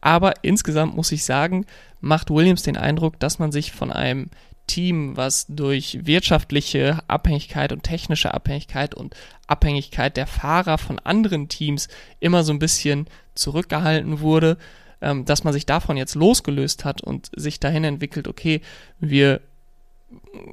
Aber 0.00 0.34
insgesamt 0.42 0.94
muss 0.94 1.12
ich 1.12 1.24
sagen, 1.24 1.66
macht 2.00 2.30
Williams 2.30 2.62
den 2.62 2.76
Eindruck, 2.76 3.18
dass 3.18 3.38
man 3.38 3.50
sich 3.50 3.72
von 3.72 3.90
einem 3.90 4.30
Team, 4.66 5.16
was 5.16 5.46
durch 5.48 5.98
wirtschaftliche 6.06 7.00
Abhängigkeit 7.08 7.72
und 7.72 7.82
technische 7.82 8.32
Abhängigkeit 8.32 8.94
und 8.94 9.14
Abhängigkeit 9.46 10.16
der 10.16 10.26
Fahrer 10.26 10.78
von 10.78 10.98
anderen 11.00 11.48
Teams 11.48 11.88
immer 12.20 12.44
so 12.44 12.52
ein 12.52 12.58
bisschen 12.58 13.06
zurückgehalten 13.34 14.20
wurde, 14.20 14.56
ähm, 15.00 15.24
dass 15.24 15.44
man 15.44 15.52
sich 15.52 15.66
davon 15.66 15.96
jetzt 15.96 16.14
losgelöst 16.14 16.84
hat 16.84 17.02
und 17.02 17.30
sich 17.36 17.60
dahin 17.60 17.84
entwickelt, 17.84 18.28
okay, 18.28 18.60
wir 19.00 19.40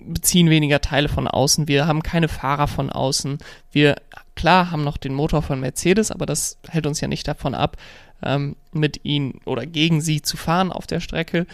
beziehen 0.06 0.50
weniger 0.50 0.82
Teile 0.82 1.10
von 1.10 1.28
außen, 1.28 1.68
wir 1.68 1.88
haben 1.88 2.04
keine 2.04 2.28
Fahrer 2.28 2.68
von 2.68 2.90
außen, 2.90 3.38
wir 3.72 3.96
klar 4.36 4.72
haben 4.72 4.84
noch 4.84 4.98
den 4.98 5.14
Motor 5.14 5.42
von 5.42 5.60
Mercedes, 5.60 6.12
aber 6.12 6.26
das 6.26 6.58
hält 6.68 6.88
uns 6.88 7.02
ja 7.02 7.08
nicht 7.08 7.28
davon 7.28 7.54
ab, 7.54 7.78
ähm, 8.24 8.56
mit 8.72 9.04
ihnen 9.04 9.40
oder 9.46 9.66
gegen 9.66 10.02
sie 10.02 10.22
zu 10.22 10.38
fahren 10.38 10.72
auf 10.72 10.88
der 10.88 11.00
Strecke. 11.00 11.46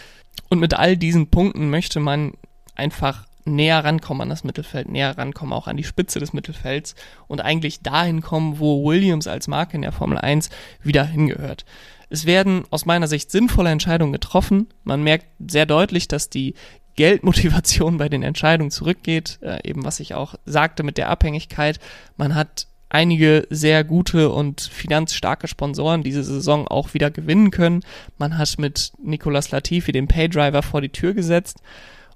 Und 0.50 0.60
mit 0.60 0.74
all 0.74 0.98
diesen 0.98 1.28
Punkten 1.28 1.70
möchte 1.70 2.00
man 2.00 2.34
einfach 2.76 3.26
näher 3.46 3.84
rankommen 3.84 4.22
an 4.22 4.30
das 4.30 4.44
Mittelfeld, 4.44 4.90
näher 4.90 5.18
rankommen 5.18 5.54
auch 5.54 5.68
an 5.68 5.78
die 5.78 5.84
Spitze 5.84 6.20
des 6.20 6.34
Mittelfelds 6.34 6.96
und 7.28 7.42
eigentlich 7.42 7.82
dahin 7.82 8.22
kommen, 8.22 8.60
wo 8.60 8.86
Williams 8.86 9.28
als 9.28 9.48
Marke 9.48 9.76
in 9.76 9.82
der 9.82 9.94
Formel 9.94 10.18
1 10.18 10.50
wieder 10.84 11.06
hingehört. 11.06 11.66
Es 12.10 12.26
werden 12.26 12.64
aus 12.70 12.86
meiner 12.86 13.08
Sicht 13.08 13.32
sinnvolle 13.32 13.70
Entscheidungen 13.70 14.14
getroffen. 14.14 14.68
Man 14.84 15.04
merkt 15.04 15.26
sehr 15.46 15.66
deutlich, 15.66 16.08
dass 16.08 16.30
die 16.30 16.54
Geldmotivation 16.96 17.98
bei 17.98 18.10
den 18.10 18.24
Entscheidungen 18.24 18.72
zurückgeht, 18.72 19.40
äh, 19.42 19.60
eben 19.68 19.86
was 19.86 20.00
ich 20.00 20.16
auch 20.16 20.36
sagte 20.46 20.84
mit 20.84 20.98
der 20.98 21.10
Abhängigkeit. 21.10 21.80
Man 22.18 22.36
hat 22.36 22.68
einige 22.90 23.46
sehr 23.50 23.84
gute 23.84 24.30
und 24.30 24.62
finanzstarke 24.62 25.48
Sponsoren 25.48 26.04
diese 26.04 26.24
Saison 26.24 26.68
auch 26.68 26.94
wieder 26.94 27.12
gewinnen 27.12 27.52
können. 27.52 27.84
Man 28.18 28.38
hat 28.38 28.58
mit 28.58 28.94
Nicolas 29.02 29.52
Latifi 29.52 29.92
den 29.92 30.08
Paydriver 30.08 30.64
vor 30.64 30.82
die 30.82 30.90
Tür 30.90 31.14
gesetzt 31.14 31.60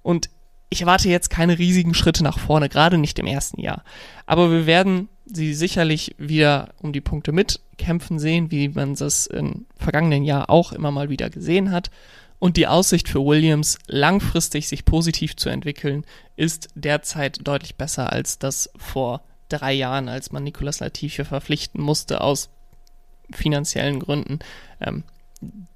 und 0.02 0.30
ich 0.70 0.82
erwarte 0.82 1.10
jetzt 1.10 1.30
keine 1.30 1.60
riesigen 1.60 1.94
Schritte 1.94 2.24
nach 2.24 2.40
vorne, 2.40 2.70
gerade 2.70 2.98
nicht 2.98 3.20
im 3.20 3.28
ersten 3.28 3.60
Jahr. 3.60 3.84
Aber 4.26 4.50
wir 4.50 4.66
werden 4.66 5.10
sie 5.26 5.54
sicherlich 5.54 6.16
wieder 6.18 6.70
um 6.82 6.94
die 6.94 7.02
Punkte 7.02 7.34
mitkämpfen 7.82 8.20
sehen, 8.20 8.52
wie 8.52 8.70
man 8.70 8.96
das 8.96 9.26
im 9.26 9.66
vergangenen 9.76 10.24
Jahr 10.24 10.50
auch 10.50 10.72
immer 10.72 10.92
mal 10.92 11.10
wieder 11.10 11.30
gesehen 11.30 11.72
hat. 11.72 11.90
Und 12.38 12.58
die 12.58 12.68
Aussicht 12.68 13.08
für 13.08 13.24
Williams, 13.26 13.78
langfristig 13.88 14.68
sich 14.68 14.86
positiv 14.86 15.36
zu 15.36 15.50
entwickeln, 15.50 16.06
ist 16.36 16.70
derzeit 16.76 17.40
deutlich 17.48 17.76
besser 17.76 18.12
als 18.12 18.40
das 18.40 18.70
vor 18.78 19.22
drei 19.50 19.74
Jahren, 19.74 20.10
als 20.10 20.32
man 20.32 20.44
Nicolas 20.44 20.80
Latifi 20.80 21.24
verpflichten 21.24 21.82
musste 21.82 22.22
aus 22.22 22.50
finanziellen 23.32 24.00
Gründen. 24.00 24.40
Ähm, 24.80 25.04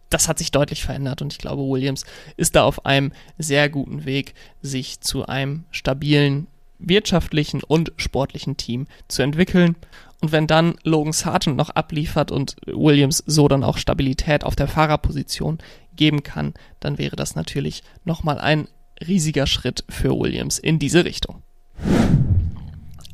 das 0.09 0.27
hat 0.27 0.38
sich 0.38 0.51
deutlich 0.51 0.83
verändert 0.83 1.21
und 1.21 1.33
ich 1.33 1.39
glaube, 1.39 1.63
Williams 1.63 2.05
ist 2.38 2.55
da 2.55 2.63
auf 2.63 2.85
einem 2.85 3.12
sehr 3.38 3.69
guten 3.69 4.05
Weg, 4.05 4.33
sich 4.62 5.01
zu 5.01 5.25
einem 5.25 5.65
stabilen 5.71 6.47
wirtschaftlichen 6.79 7.63
und 7.63 7.91
sportlichen 7.98 8.58
Team 8.58 8.88
zu 9.08 9.22
entwickeln. 9.22 9.75
Und 10.22 10.32
wenn 10.32 10.48
dann 10.48 10.75
Logan 10.84 11.13
Sargent 11.13 11.58
noch 11.58 11.70
abliefert 11.70 12.32
und 12.32 12.55
Williams 12.65 13.24
so 13.25 13.48
dann 13.48 13.63
auch 13.63 13.77
Stabilität 13.77 14.44
auf 14.44 14.55
der 14.55 14.67
Fahrerposition 14.67 15.60
geben 15.96 16.24
kann, 16.24 16.53
dann 16.79 16.98
wäre 16.98 17.15
das 17.15 17.36
natürlich 17.36 17.84
nochmal 18.05 18.39
ein 18.39 18.67
riesiger 19.05 19.46
Schritt 19.46 19.84
für 19.89 20.17
Williams 20.17 20.58
in 20.58 20.79
diese 20.79 21.05
Richtung. 21.05 21.41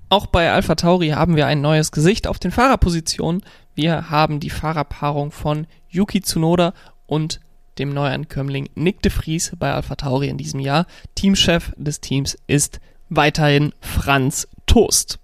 Auch 0.09 0.25
bei 0.25 0.51
Alpha 0.51 0.75
Tauri 0.75 1.09
haben 1.09 1.35
wir 1.35 1.47
ein 1.47 1.61
neues 1.61 1.91
Gesicht 1.91 2.27
auf 2.27 2.37
den 2.37 2.51
Fahrerpositionen. 2.51 3.43
Wir 3.75 4.09
haben 4.09 4.39
die 4.39 4.49
Fahrerpaarung 4.49 5.31
von 5.31 5.67
Yuki 5.89 6.21
Tsunoda 6.21 6.73
und 7.07 7.39
dem 7.77 7.93
Neuankömmling 7.93 8.69
Nick 8.75 9.01
de 9.01 9.11
Vries 9.11 9.53
bei 9.57 9.73
Alpha 9.73 9.95
Tauri 9.95 10.27
in 10.27 10.37
diesem 10.37 10.59
Jahr. 10.59 10.85
Teamchef 11.15 11.73
des 11.77 12.01
Teams 12.01 12.37
ist 12.47 12.81
weiterhin 13.11 13.73
Franz 13.81 14.47
Toast. 14.65 15.19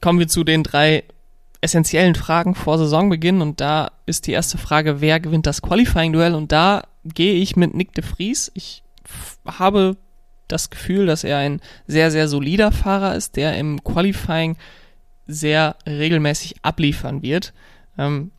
Kommen 0.00 0.20
wir 0.20 0.28
zu 0.28 0.44
den 0.44 0.62
drei 0.62 1.02
essentiellen 1.60 2.14
Fragen 2.14 2.54
vor 2.54 2.78
Saisonbeginn 2.78 3.40
und 3.40 3.60
da 3.60 3.90
ist 4.04 4.26
die 4.26 4.32
erste 4.32 4.58
Frage, 4.58 5.00
wer 5.00 5.18
gewinnt 5.18 5.46
das 5.46 5.62
Qualifying-Duell 5.62 6.34
und 6.34 6.52
da 6.52 6.84
gehe 7.04 7.34
ich 7.34 7.56
mit 7.56 7.74
Nick 7.74 7.94
de 7.94 8.04
Vries. 8.04 8.52
Ich 8.54 8.82
habe 9.46 9.96
das 10.46 10.68
Gefühl, 10.68 11.06
dass 11.06 11.24
er 11.24 11.38
ein 11.38 11.60
sehr, 11.86 12.10
sehr 12.10 12.28
solider 12.28 12.70
Fahrer 12.70 13.14
ist, 13.14 13.36
der 13.36 13.56
im 13.56 13.82
Qualifying 13.82 14.56
sehr 15.26 15.76
regelmäßig 15.86 16.56
abliefern 16.62 17.22
wird. 17.22 17.54
Ähm, 17.96 18.30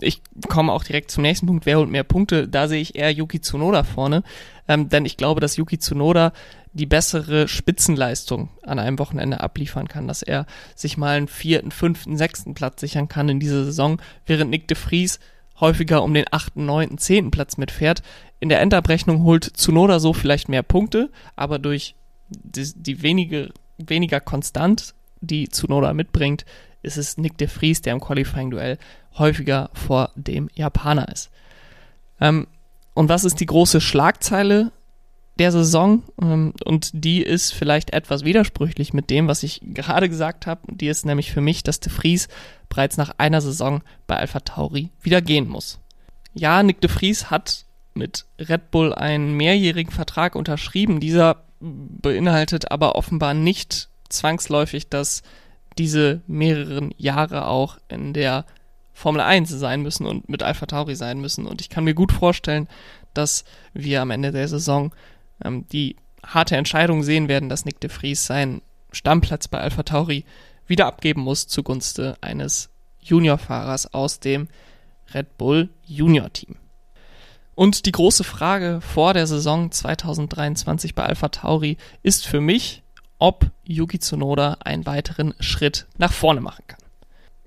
ich 0.00 0.22
komme 0.48 0.72
auch 0.72 0.84
direkt 0.84 1.10
zum 1.10 1.22
nächsten 1.22 1.46
Punkt, 1.46 1.66
wer 1.66 1.78
holt 1.78 1.90
mehr 1.90 2.04
Punkte? 2.04 2.48
Da 2.48 2.68
sehe 2.68 2.80
ich 2.80 2.96
eher 2.96 3.12
Yuki 3.12 3.40
Tsunoda 3.40 3.84
vorne, 3.84 4.22
ähm, 4.68 4.88
denn 4.88 5.04
ich 5.04 5.16
glaube, 5.16 5.40
dass 5.40 5.56
Yuki 5.56 5.78
Tsunoda 5.78 6.32
die 6.72 6.86
bessere 6.86 7.48
Spitzenleistung 7.48 8.48
an 8.62 8.78
einem 8.78 8.98
Wochenende 8.98 9.40
abliefern 9.40 9.88
kann, 9.88 10.06
dass 10.06 10.22
er 10.22 10.46
sich 10.74 10.96
mal 10.96 11.16
einen 11.16 11.28
vierten, 11.28 11.70
fünften, 11.70 12.16
sechsten 12.16 12.54
Platz 12.54 12.80
sichern 12.80 13.08
kann 13.08 13.28
in 13.28 13.40
dieser 13.40 13.64
Saison, 13.64 14.00
während 14.26 14.50
Nick 14.50 14.68
de 14.68 14.76
Vries 14.76 15.18
häufiger 15.58 16.02
um 16.02 16.14
den 16.14 16.26
achten, 16.30 16.66
neunten, 16.66 16.98
zehnten 16.98 17.30
Platz 17.30 17.56
mitfährt. 17.56 18.02
In 18.38 18.48
der 18.48 18.60
Endabrechnung 18.60 19.22
holt 19.22 19.56
Tsunoda 19.56 20.00
so 20.00 20.12
vielleicht 20.12 20.48
mehr 20.48 20.62
Punkte, 20.62 21.10
aber 21.36 21.58
durch 21.58 21.94
die, 22.28 22.72
die 22.74 23.02
wenige, 23.02 23.50
weniger 23.78 24.20
konstant, 24.20 24.94
die 25.20 25.48
Tsunoda 25.48 25.92
mitbringt, 25.92 26.44
ist 26.82 26.96
es 26.96 27.16
Nick 27.16 27.38
de 27.38 27.48
Vries, 27.48 27.82
der 27.82 27.92
im 27.92 28.00
Qualifying-Duell 28.00 28.78
häufiger 29.18 29.70
vor 29.72 30.10
dem 30.14 30.48
Japaner 30.54 31.08
ist. 31.08 31.30
Ähm, 32.20 32.46
und 32.94 33.08
was 33.08 33.24
ist 33.24 33.40
die 33.40 33.46
große 33.46 33.80
Schlagzeile 33.80 34.72
der 35.38 35.52
Saison? 35.52 36.02
Ähm, 36.20 36.54
und 36.64 36.90
die 36.92 37.22
ist 37.22 37.52
vielleicht 37.52 37.92
etwas 37.92 38.24
widersprüchlich 38.24 38.92
mit 38.92 39.10
dem, 39.10 39.28
was 39.28 39.42
ich 39.42 39.60
gerade 39.62 40.08
gesagt 40.08 40.46
habe. 40.46 40.60
Die 40.68 40.88
ist 40.88 41.06
nämlich 41.06 41.32
für 41.32 41.40
mich, 41.40 41.62
dass 41.62 41.80
de 41.80 41.92
Vries 41.92 42.28
bereits 42.68 42.96
nach 42.96 43.12
einer 43.18 43.40
Saison 43.40 43.82
bei 44.06 44.16
Alpha 44.16 44.40
Tauri 44.40 44.90
wieder 45.02 45.20
gehen 45.20 45.48
muss. 45.48 45.80
Ja, 46.34 46.62
Nick 46.62 46.80
de 46.80 46.90
Vries 46.90 47.30
hat 47.30 47.64
mit 47.94 48.24
Red 48.38 48.70
Bull 48.70 48.94
einen 48.94 49.36
mehrjährigen 49.36 49.92
Vertrag 49.92 50.36
unterschrieben. 50.36 51.00
Dieser 51.00 51.44
beinhaltet 51.60 52.70
aber 52.70 52.94
offenbar 52.94 53.34
nicht 53.34 53.88
zwangsläufig, 54.08 54.88
dass 54.88 55.22
diese 55.80 56.20
mehreren 56.26 56.92
Jahre 56.98 57.46
auch 57.46 57.78
in 57.88 58.12
der 58.12 58.44
Formel 58.92 59.22
1 59.22 59.48
sein 59.48 59.80
müssen 59.80 60.04
und 60.04 60.28
mit 60.28 60.42
Alpha 60.42 60.66
Tauri 60.66 60.94
sein 60.94 61.22
müssen. 61.22 61.46
Und 61.46 61.62
ich 61.62 61.70
kann 61.70 61.84
mir 61.84 61.94
gut 61.94 62.12
vorstellen, 62.12 62.68
dass 63.14 63.44
wir 63.72 64.02
am 64.02 64.10
Ende 64.10 64.30
der 64.30 64.46
Saison 64.46 64.92
ähm, 65.42 65.66
die 65.72 65.96
harte 66.22 66.58
Entscheidung 66.58 67.02
sehen 67.02 67.28
werden, 67.28 67.48
dass 67.48 67.64
Nick 67.64 67.80
de 67.80 67.88
Vries 67.88 68.26
seinen 68.26 68.60
Stammplatz 68.92 69.48
bei 69.48 69.58
Alpha 69.58 69.84
Tauri 69.84 70.26
wieder 70.66 70.84
abgeben 70.84 71.22
muss 71.22 71.48
zugunsten 71.48 72.12
eines 72.20 72.68
Juniorfahrers 73.00 73.94
aus 73.94 74.20
dem 74.20 74.48
Red 75.14 75.38
Bull 75.38 75.70
Junior 75.86 76.30
Team. 76.30 76.56
Und 77.54 77.86
die 77.86 77.92
große 77.92 78.22
Frage 78.22 78.82
vor 78.82 79.14
der 79.14 79.26
Saison 79.26 79.72
2023 79.72 80.94
bei 80.94 81.04
Alpha 81.04 81.30
Tauri 81.30 81.78
ist 82.02 82.26
für 82.26 82.42
mich, 82.42 82.82
ob 83.20 83.50
Yuki 83.64 84.00
Tsunoda 84.00 84.56
einen 84.64 84.86
weiteren 84.86 85.34
Schritt 85.38 85.86
nach 85.98 86.12
vorne 86.12 86.40
machen 86.40 86.64
kann. 86.66 86.80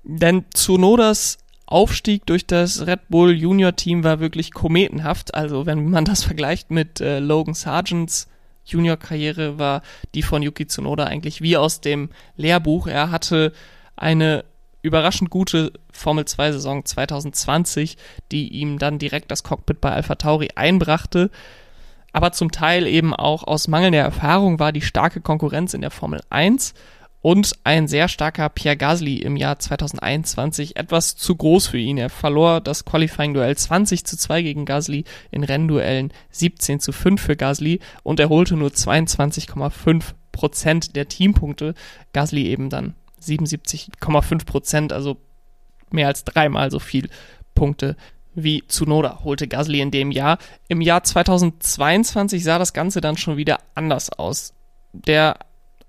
Denn 0.02 0.44
Tsunodas 0.54 1.38
Aufstieg 1.66 2.26
durch 2.26 2.46
das 2.46 2.86
Red 2.86 3.08
Bull 3.08 3.32
Junior 3.32 3.74
Team 3.74 4.04
war 4.04 4.20
wirklich 4.20 4.52
kometenhaft. 4.52 5.34
Also 5.34 5.66
wenn 5.66 5.88
man 5.88 6.04
das 6.04 6.22
vergleicht 6.24 6.70
mit 6.70 7.00
äh, 7.00 7.18
Logan 7.18 7.54
Sargents 7.54 8.28
Junior 8.66 8.96
Karriere, 8.96 9.58
war 9.58 9.82
die 10.14 10.22
von 10.22 10.42
Yuki 10.42 10.66
Tsunoda 10.66 11.04
eigentlich 11.04 11.40
wie 11.40 11.56
aus 11.56 11.80
dem 11.80 12.10
Lehrbuch. 12.36 12.86
Er 12.86 13.10
hatte 13.10 13.52
eine 13.96 14.44
überraschend 14.82 15.30
gute 15.30 15.72
Formel 15.90 16.26
2 16.26 16.52
Saison 16.52 16.84
2020, 16.84 17.96
die 18.30 18.48
ihm 18.48 18.78
dann 18.78 18.98
direkt 18.98 19.30
das 19.30 19.42
Cockpit 19.42 19.80
bei 19.80 19.90
Alpha 19.90 20.14
Tauri 20.16 20.50
einbrachte 20.54 21.30
aber 22.14 22.30
zum 22.30 22.52
Teil 22.52 22.86
eben 22.86 23.12
auch 23.12 23.42
aus 23.42 23.66
mangelnder 23.66 23.98
Erfahrung 23.98 24.60
war 24.60 24.72
die 24.72 24.82
starke 24.82 25.20
Konkurrenz 25.20 25.74
in 25.74 25.80
der 25.80 25.90
Formel 25.90 26.20
1 26.30 26.72
und 27.20 27.54
ein 27.64 27.88
sehr 27.88 28.06
starker 28.06 28.48
Pierre 28.50 28.76
Gasly 28.76 29.16
im 29.16 29.34
Jahr 29.34 29.58
2021 29.58 30.76
etwas 30.76 31.16
zu 31.16 31.34
groß 31.34 31.66
für 31.66 31.78
ihn. 31.78 31.98
Er 31.98 32.10
verlor 32.10 32.60
das 32.60 32.84
Qualifying-Duell 32.84 33.56
20 33.56 34.04
zu 34.04 34.16
2 34.16 34.42
gegen 34.42 34.64
Gasly, 34.64 35.04
in 35.32 35.42
Rennduellen 35.42 36.12
17 36.30 36.78
zu 36.78 36.92
5 36.92 37.20
für 37.20 37.34
Gasly 37.34 37.80
und 38.04 38.20
er 38.20 38.28
holte 38.28 38.54
nur 38.54 38.68
22,5 38.68 40.04
Prozent 40.30 40.94
der 40.94 41.08
Teampunkte. 41.08 41.74
Gasly 42.12 42.46
eben 42.46 42.70
dann 42.70 42.94
77,5 43.20 44.46
Prozent, 44.46 44.92
also 44.92 45.16
mehr 45.90 46.06
als 46.06 46.22
dreimal 46.22 46.70
so 46.70 46.78
viel 46.78 47.08
Punkte 47.56 47.96
wie 48.34 48.64
Tsunoda 48.66 49.20
holte 49.24 49.48
Gasly 49.48 49.80
in 49.80 49.90
dem 49.90 50.10
Jahr. 50.10 50.38
Im 50.68 50.80
Jahr 50.80 51.02
2022 51.02 52.42
sah 52.44 52.58
das 52.58 52.72
Ganze 52.72 53.00
dann 53.00 53.16
schon 53.16 53.36
wieder 53.36 53.58
anders 53.74 54.10
aus. 54.10 54.54
Der 54.92 55.36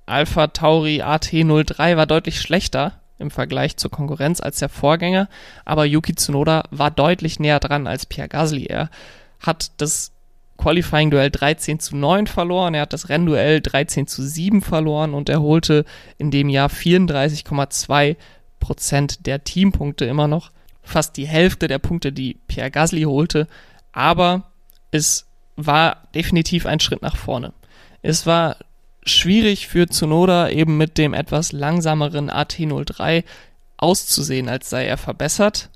Alpha 0.05 0.47
Tauri 0.47 1.01
AT03 1.01 1.97
war 1.97 2.05
deutlich 2.05 2.39
schlechter 2.39 2.93
im 3.17 3.31
Vergleich 3.31 3.77
zur 3.77 3.91
Konkurrenz 3.91 4.41
als 4.41 4.59
der 4.59 4.69
Vorgänger, 4.69 5.29
aber 5.63 5.85
Yuki 5.85 6.15
Tsunoda 6.15 6.63
war 6.71 6.91
deutlich 6.91 7.39
näher 7.39 7.59
dran 7.59 7.87
als 7.87 8.05
Pierre 8.05 8.27
Gasly. 8.27 8.65
Er 8.65 8.89
hat 9.39 9.71
das 9.77 10.11
Qualifying-Duell 10.57 11.31
13 11.31 11.79
zu 11.79 11.95
9 11.95 12.27
verloren, 12.27 12.73
er 12.73 12.81
hat 12.81 12.93
das 12.93 13.09
Rennduell 13.09 13.61
13 13.61 14.07
zu 14.07 14.21
7 14.21 14.61
verloren 14.61 15.13
und 15.13 15.29
er 15.29 15.41
holte 15.41 15.85
in 16.17 16.31
dem 16.31 16.49
Jahr 16.49 16.69
34,2 16.69 18.15
Prozent 18.59 19.25
der 19.25 19.43
Teampunkte 19.43 20.05
immer 20.05 20.27
noch 20.27 20.51
fast 20.85 21.17
die 21.17 21.27
Hälfte 21.27 21.67
der 21.67 21.79
Punkte, 21.79 22.11
die 22.11 22.37
Pierre 22.47 22.71
Gasly 22.71 23.03
holte, 23.03 23.47
aber 23.91 24.51
es 24.91 25.25
war 25.55 26.03
definitiv 26.13 26.65
ein 26.65 26.79
Schritt 26.79 27.01
nach 27.01 27.17
vorne. 27.17 27.53
Es 28.01 28.25
war 28.25 28.57
schwierig 29.03 29.67
für 29.67 29.87
Tsunoda 29.87 30.49
eben 30.49 30.77
mit 30.77 30.97
dem 30.97 31.13
etwas 31.13 31.51
langsameren 31.51 32.29
AT03 32.29 33.23
auszusehen, 33.77 34.49
als 34.49 34.69
sei 34.69 34.85
er 34.85 34.97
verbessert. 34.97 35.69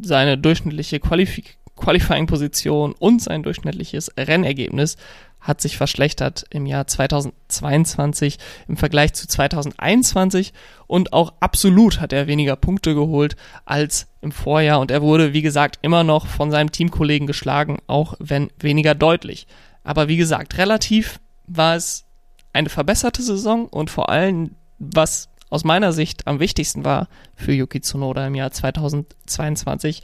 Seine 0.00 0.38
durchschnittliche 0.38 1.00
Qualifik 1.00 1.56
Qualifying-Position 1.76 2.92
und 2.92 3.22
sein 3.22 3.42
durchschnittliches 3.42 4.12
Rennergebnis 4.16 4.96
hat 5.40 5.60
sich 5.60 5.76
verschlechtert 5.76 6.44
im 6.50 6.66
Jahr 6.66 6.86
2022 6.86 8.38
im 8.68 8.76
Vergleich 8.76 9.14
zu 9.14 9.26
2021 9.26 10.52
und 10.86 11.12
auch 11.12 11.32
absolut 11.40 12.00
hat 12.00 12.12
er 12.12 12.26
weniger 12.26 12.56
Punkte 12.56 12.94
geholt 12.94 13.36
als 13.64 14.06
im 14.20 14.32
Vorjahr 14.32 14.80
und 14.80 14.90
er 14.90 15.02
wurde, 15.02 15.32
wie 15.32 15.42
gesagt, 15.42 15.78
immer 15.82 16.04
noch 16.04 16.26
von 16.26 16.50
seinem 16.50 16.72
Teamkollegen 16.72 17.26
geschlagen, 17.26 17.78
auch 17.86 18.14
wenn 18.18 18.50
weniger 18.58 18.94
deutlich. 18.94 19.46
Aber 19.82 20.08
wie 20.08 20.18
gesagt, 20.18 20.58
relativ 20.58 21.20
war 21.46 21.74
es 21.74 22.04
eine 22.52 22.68
verbesserte 22.68 23.22
Saison 23.22 23.66
und 23.66 23.90
vor 23.90 24.10
allem, 24.10 24.56
was 24.78 25.28
aus 25.48 25.64
meiner 25.64 25.92
Sicht 25.92 26.26
am 26.26 26.38
wichtigsten 26.38 26.84
war 26.84 27.08
für 27.34 27.52
Yuki 27.52 27.80
Tsunoda 27.80 28.26
im 28.26 28.34
Jahr 28.34 28.52
2022, 28.52 30.02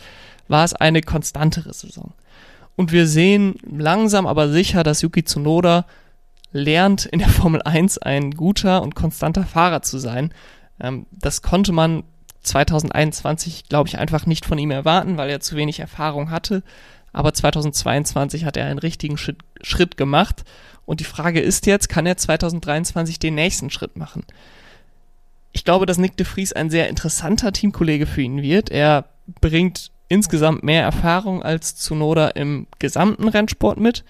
war 0.48 0.64
es 0.64 0.74
eine 0.74 1.02
konstantere 1.02 1.72
Saison. 1.72 2.12
Und 2.76 2.92
wir 2.92 3.06
sehen 3.06 3.56
langsam 3.66 4.26
aber 4.26 4.50
sicher, 4.50 4.82
dass 4.82 5.02
Yuki 5.02 5.24
Tsunoda 5.24 5.86
lernt, 6.52 7.06
in 7.06 7.18
der 7.18 7.28
Formel 7.28 7.62
1 7.62 7.98
ein 7.98 8.32
guter 8.32 8.82
und 8.82 8.94
konstanter 8.94 9.44
Fahrer 9.44 9.82
zu 9.82 9.98
sein. 9.98 10.32
Ähm, 10.80 11.06
das 11.10 11.42
konnte 11.42 11.72
man 11.72 12.04
2021, 12.42 13.68
glaube 13.68 13.88
ich, 13.88 13.98
einfach 13.98 14.26
nicht 14.26 14.46
von 14.46 14.58
ihm 14.58 14.70
erwarten, 14.70 15.16
weil 15.16 15.30
er 15.30 15.40
zu 15.40 15.56
wenig 15.56 15.80
Erfahrung 15.80 16.30
hatte. 16.30 16.62
Aber 17.12 17.32
2022 17.32 18.44
hat 18.44 18.56
er 18.56 18.66
einen 18.66 18.78
richtigen 18.78 19.16
Schritt, 19.16 19.38
Schritt 19.62 19.96
gemacht. 19.96 20.44
Und 20.84 21.00
die 21.00 21.04
Frage 21.04 21.40
ist 21.40 21.66
jetzt, 21.66 21.88
kann 21.88 22.06
er 22.06 22.16
2023 22.16 23.18
den 23.18 23.34
nächsten 23.34 23.70
Schritt 23.70 23.96
machen? 23.96 24.22
Ich 25.52 25.64
glaube, 25.64 25.86
dass 25.86 25.98
Nick 25.98 26.16
de 26.18 26.26
Vries 26.26 26.52
ein 26.52 26.70
sehr 26.70 26.88
interessanter 26.88 27.52
Teamkollege 27.52 28.06
für 28.06 28.20
ihn 28.20 28.42
wird. 28.42 28.70
Er 28.70 29.06
bringt 29.40 29.90
insgesamt 30.08 30.62
mehr 30.62 30.82
Erfahrung 30.82 31.42
als 31.42 31.76
Tsunoda 31.76 32.28
im 32.28 32.66
gesamten 32.78 33.28
Rennsport 33.28 33.78
mit, 33.78 34.04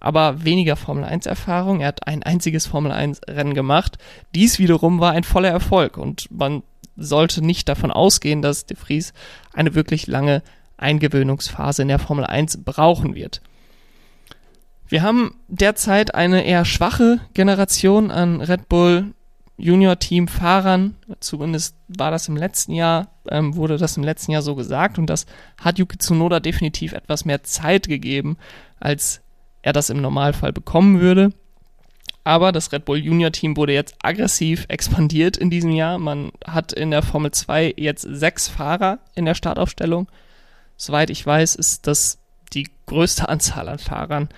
aber 0.00 0.44
weniger 0.44 0.76
Formel 0.76 1.04
1 1.04 1.26
Erfahrung. 1.26 1.80
Er 1.80 1.88
hat 1.88 2.06
ein 2.06 2.22
einziges 2.22 2.66
Formel 2.66 2.92
1 2.92 3.22
Rennen 3.28 3.54
gemacht. 3.54 3.98
Dies 4.34 4.58
wiederum 4.58 5.00
war 5.00 5.12
ein 5.12 5.24
voller 5.24 5.50
Erfolg 5.50 5.96
und 5.96 6.30
man 6.30 6.62
sollte 6.96 7.44
nicht 7.44 7.68
davon 7.68 7.90
ausgehen, 7.90 8.42
dass 8.42 8.66
De 8.66 8.76
Vries 8.76 9.12
eine 9.52 9.74
wirklich 9.74 10.06
lange 10.06 10.42
Eingewöhnungsphase 10.76 11.82
in 11.82 11.88
der 11.88 11.98
Formel 11.98 12.24
1 12.24 12.64
brauchen 12.64 13.14
wird. 13.14 13.40
Wir 14.86 15.02
haben 15.02 15.34
derzeit 15.48 16.14
eine 16.14 16.44
eher 16.44 16.64
schwache 16.64 17.20
Generation 17.32 18.10
an 18.10 18.40
Red 18.40 18.68
Bull 18.68 19.14
Junior-Team-Fahrern, 19.56 20.96
zumindest 21.20 21.76
war 21.88 22.10
das 22.10 22.28
im 22.28 22.36
letzten 22.36 22.72
Jahr, 22.72 23.08
ähm, 23.28 23.54
wurde 23.54 23.76
das 23.76 23.96
im 23.96 24.02
letzten 24.02 24.32
Jahr 24.32 24.42
so 24.42 24.54
gesagt 24.54 24.98
und 24.98 25.06
das 25.06 25.26
hat 25.60 25.78
Yuki 25.78 25.98
Tsunoda 25.98 26.40
definitiv 26.40 26.92
etwas 26.92 27.24
mehr 27.24 27.44
Zeit 27.44 27.88
gegeben, 27.88 28.36
als 28.80 29.20
er 29.62 29.72
das 29.72 29.90
im 29.90 30.00
Normalfall 30.00 30.52
bekommen 30.52 31.00
würde. 31.00 31.30
Aber 32.24 32.52
das 32.52 32.72
Red 32.72 32.86
Bull 32.86 32.98
Junior 32.98 33.32
Team 33.32 33.56
wurde 33.56 33.74
jetzt 33.74 33.94
aggressiv 34.02 34.64
expandiert 34.68 35.36
in 35.36 35.50
diesem 35.50 35.72
Jahr. 35.72 35.98
Man 35.98 36.32
hat 36.46 36.72
in 36.72 36.90
der 36.90 37.02
Formel 37.02 37.30
2 37.30 37.74
jetzt 37.76 38.02
sechs 38.02 38.48
Fahrer 38.48 38.98
in 39.14 39.26
der 39.26 39.34
Startaufstellung. 39.34 40.08
Soweit 40.76 41.10
ich 41.10 41.24
weiß, 41.24 41.54
ist 41.54 41.86
das 41.86 42.18
die 42.54 42.70
größte 42.86 43.28
Anzahl 43.28 43.68
an 43.68 43.78
Fahrern 43.78 44.28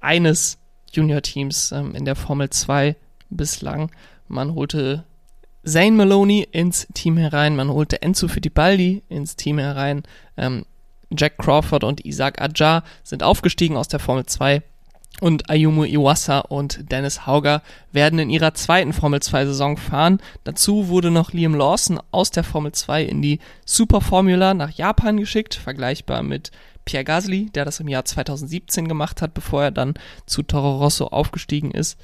eines 0.00 0.58
Junior 0.92 1.22
Teams 1.22 1.70
ähm, 1.72 1.94
in 1.94 2.06
der 2.06 2.16
Formel 2.16 2.48
2 2.48 2.96
bislang. 3.28 3.90
Man 4.28 4.54
holte 4.54 5.04
Zane 5.64 5.92
Maloney 5.92 6.46
ins 6.50 6.86
Team 6.94 7.16
herein, 7.16 7.56
man 7.56 7.70
holte 7.70 8.02
Enzo 8.02 8.28
Fittipaldi 8.28 9.02
ins 9.08 9.36
Team 9.36 9.58
herein, 9.58 10.02
ähm, 10.36 10.66
Jack 11.10 11.38
Crawford 11.38 11.84
und 11.84 12.04
Isaac 12.04 12.40
Adjar 12.40 12.82
sind 13.02 13.22
aufgestiegen 13.22 13.76
aus 13.76 13.88
der 13.88 14.00
Formel 14.00 14.26
2 14.26 14.62
und 15.20 15.48
Ayumu 15.48 15.84
Iwasa 15.84 16.40
und 16.40 16.90
Dennis 16.90 17.26
Hauger 17.26 17.62
werden 17.92 18.18
in 18.18 18.30
ihrer 18.30 18.54
zweiten 18.54 18.92
Formel 18.92 19.20
2 19.20 19.46
Saison 19.46 19.76
fahren. 19.76 20.20
Dazu 20.42 20.88
wurde 20.88 21.10
noch 21.10 21.32
Liam 21.32 21.54
Lawson 21.54 22.00
aus 22.10 22.30
der 22.30 22.42
Formel 22.42 22.72
2 22.72 23.04
in 23.04 23.22
die 23.22 23.38
Super 23.64 24.00
Formula 24.00 24.54
nach 24.54 24.70
Japan 24.70 25.18
geschickt, 25.18 25.54
vergleichbar 25.54 26.22
mit 26.22 26.50
Pierre 26.84 27.04
Gasly, 27.04 27.46
der 27.54 27.64
das 27.64 27.80
im 27.80 27.88
Jahr 27.88 28.04
2017 28.04 28.88
gemacht 28.88 29.22
hat, 29.22 29.34
bevor 29.34 29.62
er 29.62 29.70
dann 29.70 29.94
zu 30.26 30.42
Toro 30.42 30.78
Rosso 30.78 31.06
aufgestiegen 31.06 31.70
ist. 31.70 31.98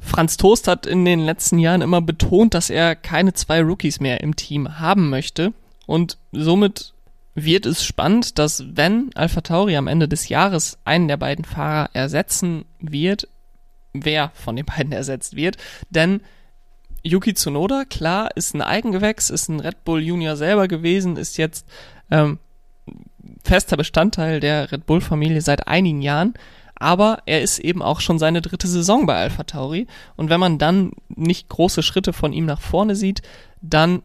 Franz 0.00 0.36
Toast 0.36 0.68
hat 0.68 0.86
in 0.86 1.04
den 1.04 1.20
letzten 1.20 1.58
Jahren 1.58 1.82
immer 1.82 2.00
betont, 2.00 2.54
dass 2.54 2.70
er 2.70 2.96
keine 2.96 3.32
zwei 3.34 3.60
Rookies 3.62 4.00
mehr 4.00 4.20
im 4.20 4.36
Team 4.36 4.78
haben 4.78 5.10
möchte. 5.10 5.52
Und 5.86 6.18
somit 6.32 6.94
wird 7.34 7.66
es 7.66 7.84
spannend, 7.84 8.38
dass 8.38 8.64
wenn 8.76 9.10
Alpha 9.14 9.40
Tauri 9.40 9.76
am 9.76 9.86
Ende 9.86 10.08
des 10.08 10.28
Jahres 10.28 10.78
einen 10.84 11.08
der 11.08 11.16
beiden 11.16 11.44
Fahrer 11.44 11.90
ersetzen 11.92 12.64
wird, 12.80 13.28
wer 13.92 14.30
von 14.34 14.56
den 14.56 14.66
beiden 14.66 14.92
ersetzt 14.92 15.36
wird. 15.36 15.56
Denn 15.90 16.20
Yuki 17.02 17.34
Tsunoda, 17.34 17.84
klar, 17.84 18.30
ist 18.34 18.54
ein 18.54 18.62
Eigengewächs, 18.62 19.30
ist 19.30 19.48
ein 19.48 19.60
Red 19.60 19.84
Bull 19.84 20.02
Junior 20.02 20.36
selber 20.36 20.68
gewesen, 20.68 21.16
ist 21.16 21.36
jetzt 21.38 21.66
ähm, 22.10 22.38
fester 23.44 23.76
Bestandteil 23.76 24.40
der 24.40 24.72
Red 24.72 24.86
Bull 24.86 25.00
Familie 25.00 25.40
seit 25.40 25.68
einigen 25.68 26.02
Jahren 26.02 26.34
aber 26.78 27.22
er 27.26 27.42
ist 27.42 27.58
eben 27.58 27.82
auch 27.82 28.00
schon 28.00 28.18
seine 28.18 28.42
dritte 28.42 28.68
Saison 28.68 29.06
bei 29.06 29.16
Alpha 29.16 29.44
Tauri 29.44 29.86
und 30.16 30.30
wenn 30.30 30.40
man 30.40 30.58
dann 30.58 30.92
nicht 31.08 31.48
große 31.48 31.82
Schritte 31.82 32.12
von 32.12 32.32
ihm 32.32 32.46
nach 32.46 32.60
vorne 32.60 32.96
sieht, 32.96 33.22
dann 33.60 34.02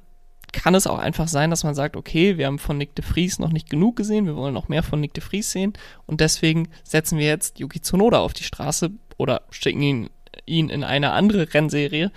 kann 0.51 0.75
es 0.75 0.87
auch 0.87 0.99
einfach 0.99 1.27
sein, 1.27 1.49
dass 1.49 1.63
man 1.63 1.75
sagt, 1.75 1.97
okay, 1.97 2.37
wir 2.37 2.45
haben 2.45 2.59
von 2.59 2.77
Nick 2.77 2.95
de 2.95 3.03
Vries 3.03 3.39
noch 3.39 3.51
nicht 3.51 3.69
genug 3.69 3.95
gesehen, 3.95 4.25
wir 4.25 4.35
wollen 4.35 4.53
noch 4.53 4.69
mehr 4.69 4.83
von 4.83 4.99
Nick 4.99 5.13
de 5.13 5.23
Vries 5.23 5.51
sehen 5.51 5.73
und 6.05 6.21
deswegen 6.21 6.69
setzen 6.83 7.17
wir 7.17 7.25
jetzt 7.25 7.59
Yuki 7.59 7.81
Tsunoda 7.81 8.19
auf 8.19 8.33
die 8.33 8.43
Straße 8.43 8.91
oder 9.17 9.41
schicken 9.49 9.81
ihn, 9.81 10.09
ihn 10.45 10.69
in 10.69 10.83
eine 10.83 11.11
andere 11.11 11.53
Rennserie. 11.53 12.11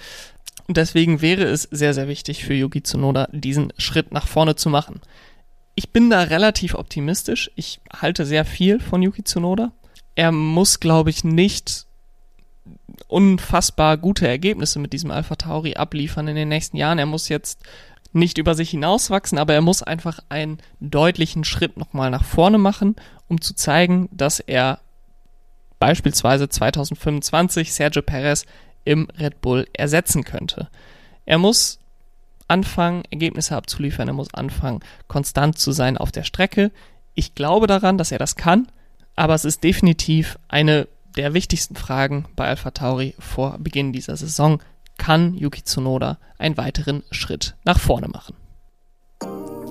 Und 0.68 0.76
deswegen 0.76 1.22
wäre 1.22 1.44
es 1.44 1.62
sehr, 1.62 1.94
sehr 1.94 2.08
wichtig 2.08 2.44
für 2.44 2.54
Yuki 2.54 2.82
Tsunoda, 2.82 3.28
diesen 3.30 3.72
Schritt 3.78 4.12
nach 4.12 4.26
vorne 4.26 4.56
zu 4.56 4.68
machen. 4.68 5.00
Ich 5.76 5.90
bin 5.90 6.10
da 6.10 6.22
relativ 6.22 6.74
optimistisch. 6.74 7.50
Ich 7.54 7.80
halte 7.92 8.26
sehr 8.26 8.44
viel 8.44 8.80
von 8.80 9.02
Yuki 9.02 9.22
Tsunoda 9.22 9.72
er 10.16 10.32
muss, 10.32 10.80
glaube 10.80 11.10
ich, 11.10 11.22
nicht 11.22 11.86
unfassbar 13.06 13.98
gute 13.98 14.26
Ergebnisse 14.26 14.78
mit 14.78 14.92
diesem 14.92 15.10
Alpha 15.10 15.36
Tauri 15.36 15.74
abliefern 15.74 16.26
in 16.26 16.34
den 16.34 16.48
nächsten 16.48 16.76
Jahren. 16.76 16.98
Er 16.98 17.06
muss 17.06 17.28
jetzt 17.28 17.60
nicht 18.12 18.38
über 18.38 18.54
sich 18.54 18.70
hinauswachsen, 18.70 19.38
aber 19.38 19.52
er 19.54 19.60
muss 19.60 19.82
einfach 19.82 20.18
einen 20.30 20.58
deutlichen 20.80 21.44
Schritt 21.44 21.76
nochmal 21.76 22.10
nach 22.10 22.24
vorne 22.24 22.58
machen, 22.58 22.96
um 23.28 23.40
zu 23.40 23.54
zeigen, 23.54 24.08
dass 24.10 24.40
er 24.40 24.80
beispielsweise 25.78 26.48
2025 26.48 27.74
Sergio 27.74 28.00
Perez 28.00 28.46
im 28.84 29.08
Red 29.18 29.42
Bull 29.42 29.68
ersetzen 29.74 30.24
könnte. 30.24 30.68
Er 31.26 31.36
muss 31.36 31.78
anfangen, 32.48 33.02
Ergebnisse 33.10 33.54
abzuliefern, 33.54 34.08
er 34.08 34.14
muss 34.14 34.32
anfangen, 34.32 34.80
konstant 35.08 35.58
zu 35.58 35.72
sein 35.72 35.98
auf 35.98 36.10
der 36.10 36.22
Strecke. 36.22 36.72
Ich 37.14 37.34
glaube 37.34 37.66
daran, 37.66 37.98
dass 37.98 38.12
er 38.12 38.18
das 38.18 38.36
kann 38.36 38.68
aber 39.16 39.34
es 39.34 39.44
ist 39.44 39.64
definitiv 39.64 40.38
eine 40.48 40.86
der 41.16 41.34
wichtigsten 41.34 41.74
Fragen 41.76 42.26
bei 42.36 42.46
Alpha 42.46 42.70
Tauri 42.70 43.14
vor 43.18 43.56
Beginn 43.58 43.92
dieser 43.92 44.16
Saison. 44.16 44.62
Kann 44.98 45.34
Yuki 45.34 45.62
Tsunoda 45.64 46.18
einen 46.38 46.56
weiteren 46.56 47.02
Schritt 47.10 47.54
nach 47.64 47.80
vorne 47.80 48.08
machen? 48.08 48.34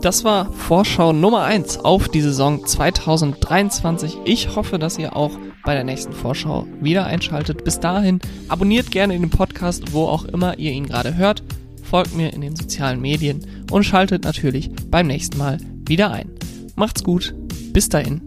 Das 0.01 0.23
war 0.23 0.51
Vorschau 0.51 1.13
Nummer 1.13 1.43
1 1.43 1.79
auf 1.79 2.09
die 2.09 2.21
Saison 2.21 2.65
2023. 2.65 4.17
Ich 4.25 4.55
hoffe, 4.55 4.77
dass 4.77 4.99
ihr 4.99 5.15
auch 5.15 5.31
bei 5.63 5.73
der 5.73 5.83
nächsten 5.83 6.13
Vorschau 6.13 6.67
wieder 6.79 7.05
einschaltet. 7.05 7.63
Bis 7.63 7.79
dahin 7.79 8.19
abonniert 8.47 8.91
gerne 8.91 9.17
den 9.17 9.29
Podcast, 9.29 9.93
wo 9.93 10.05
auch 10.05 10.25
immer 10.25 10.59
ihr 10.59 10.71
ihn 10.71 10.87
gerade 10.87 11.15
hört. 11.15 11.43
Folgt 11.83 12.15
mir 12.15 12.33
in 12.33 12.41
den 12.41 12.55
sozialen 12.55 13.01
Medien 13.01 13.65
und 13.71 13.83
schaltet 13.83 14.23
natürlich 14.23 14.69
beim 14.89 15.07
nächsten 15.07 15.37
Mal 15.37 15.59
wieder 15.87 16.11
ein. 16.11 16.29
Macht's 16.75 17.03
gut 17.03 17.33
Bis 17.75 17.89
dahin. 17.89 18.24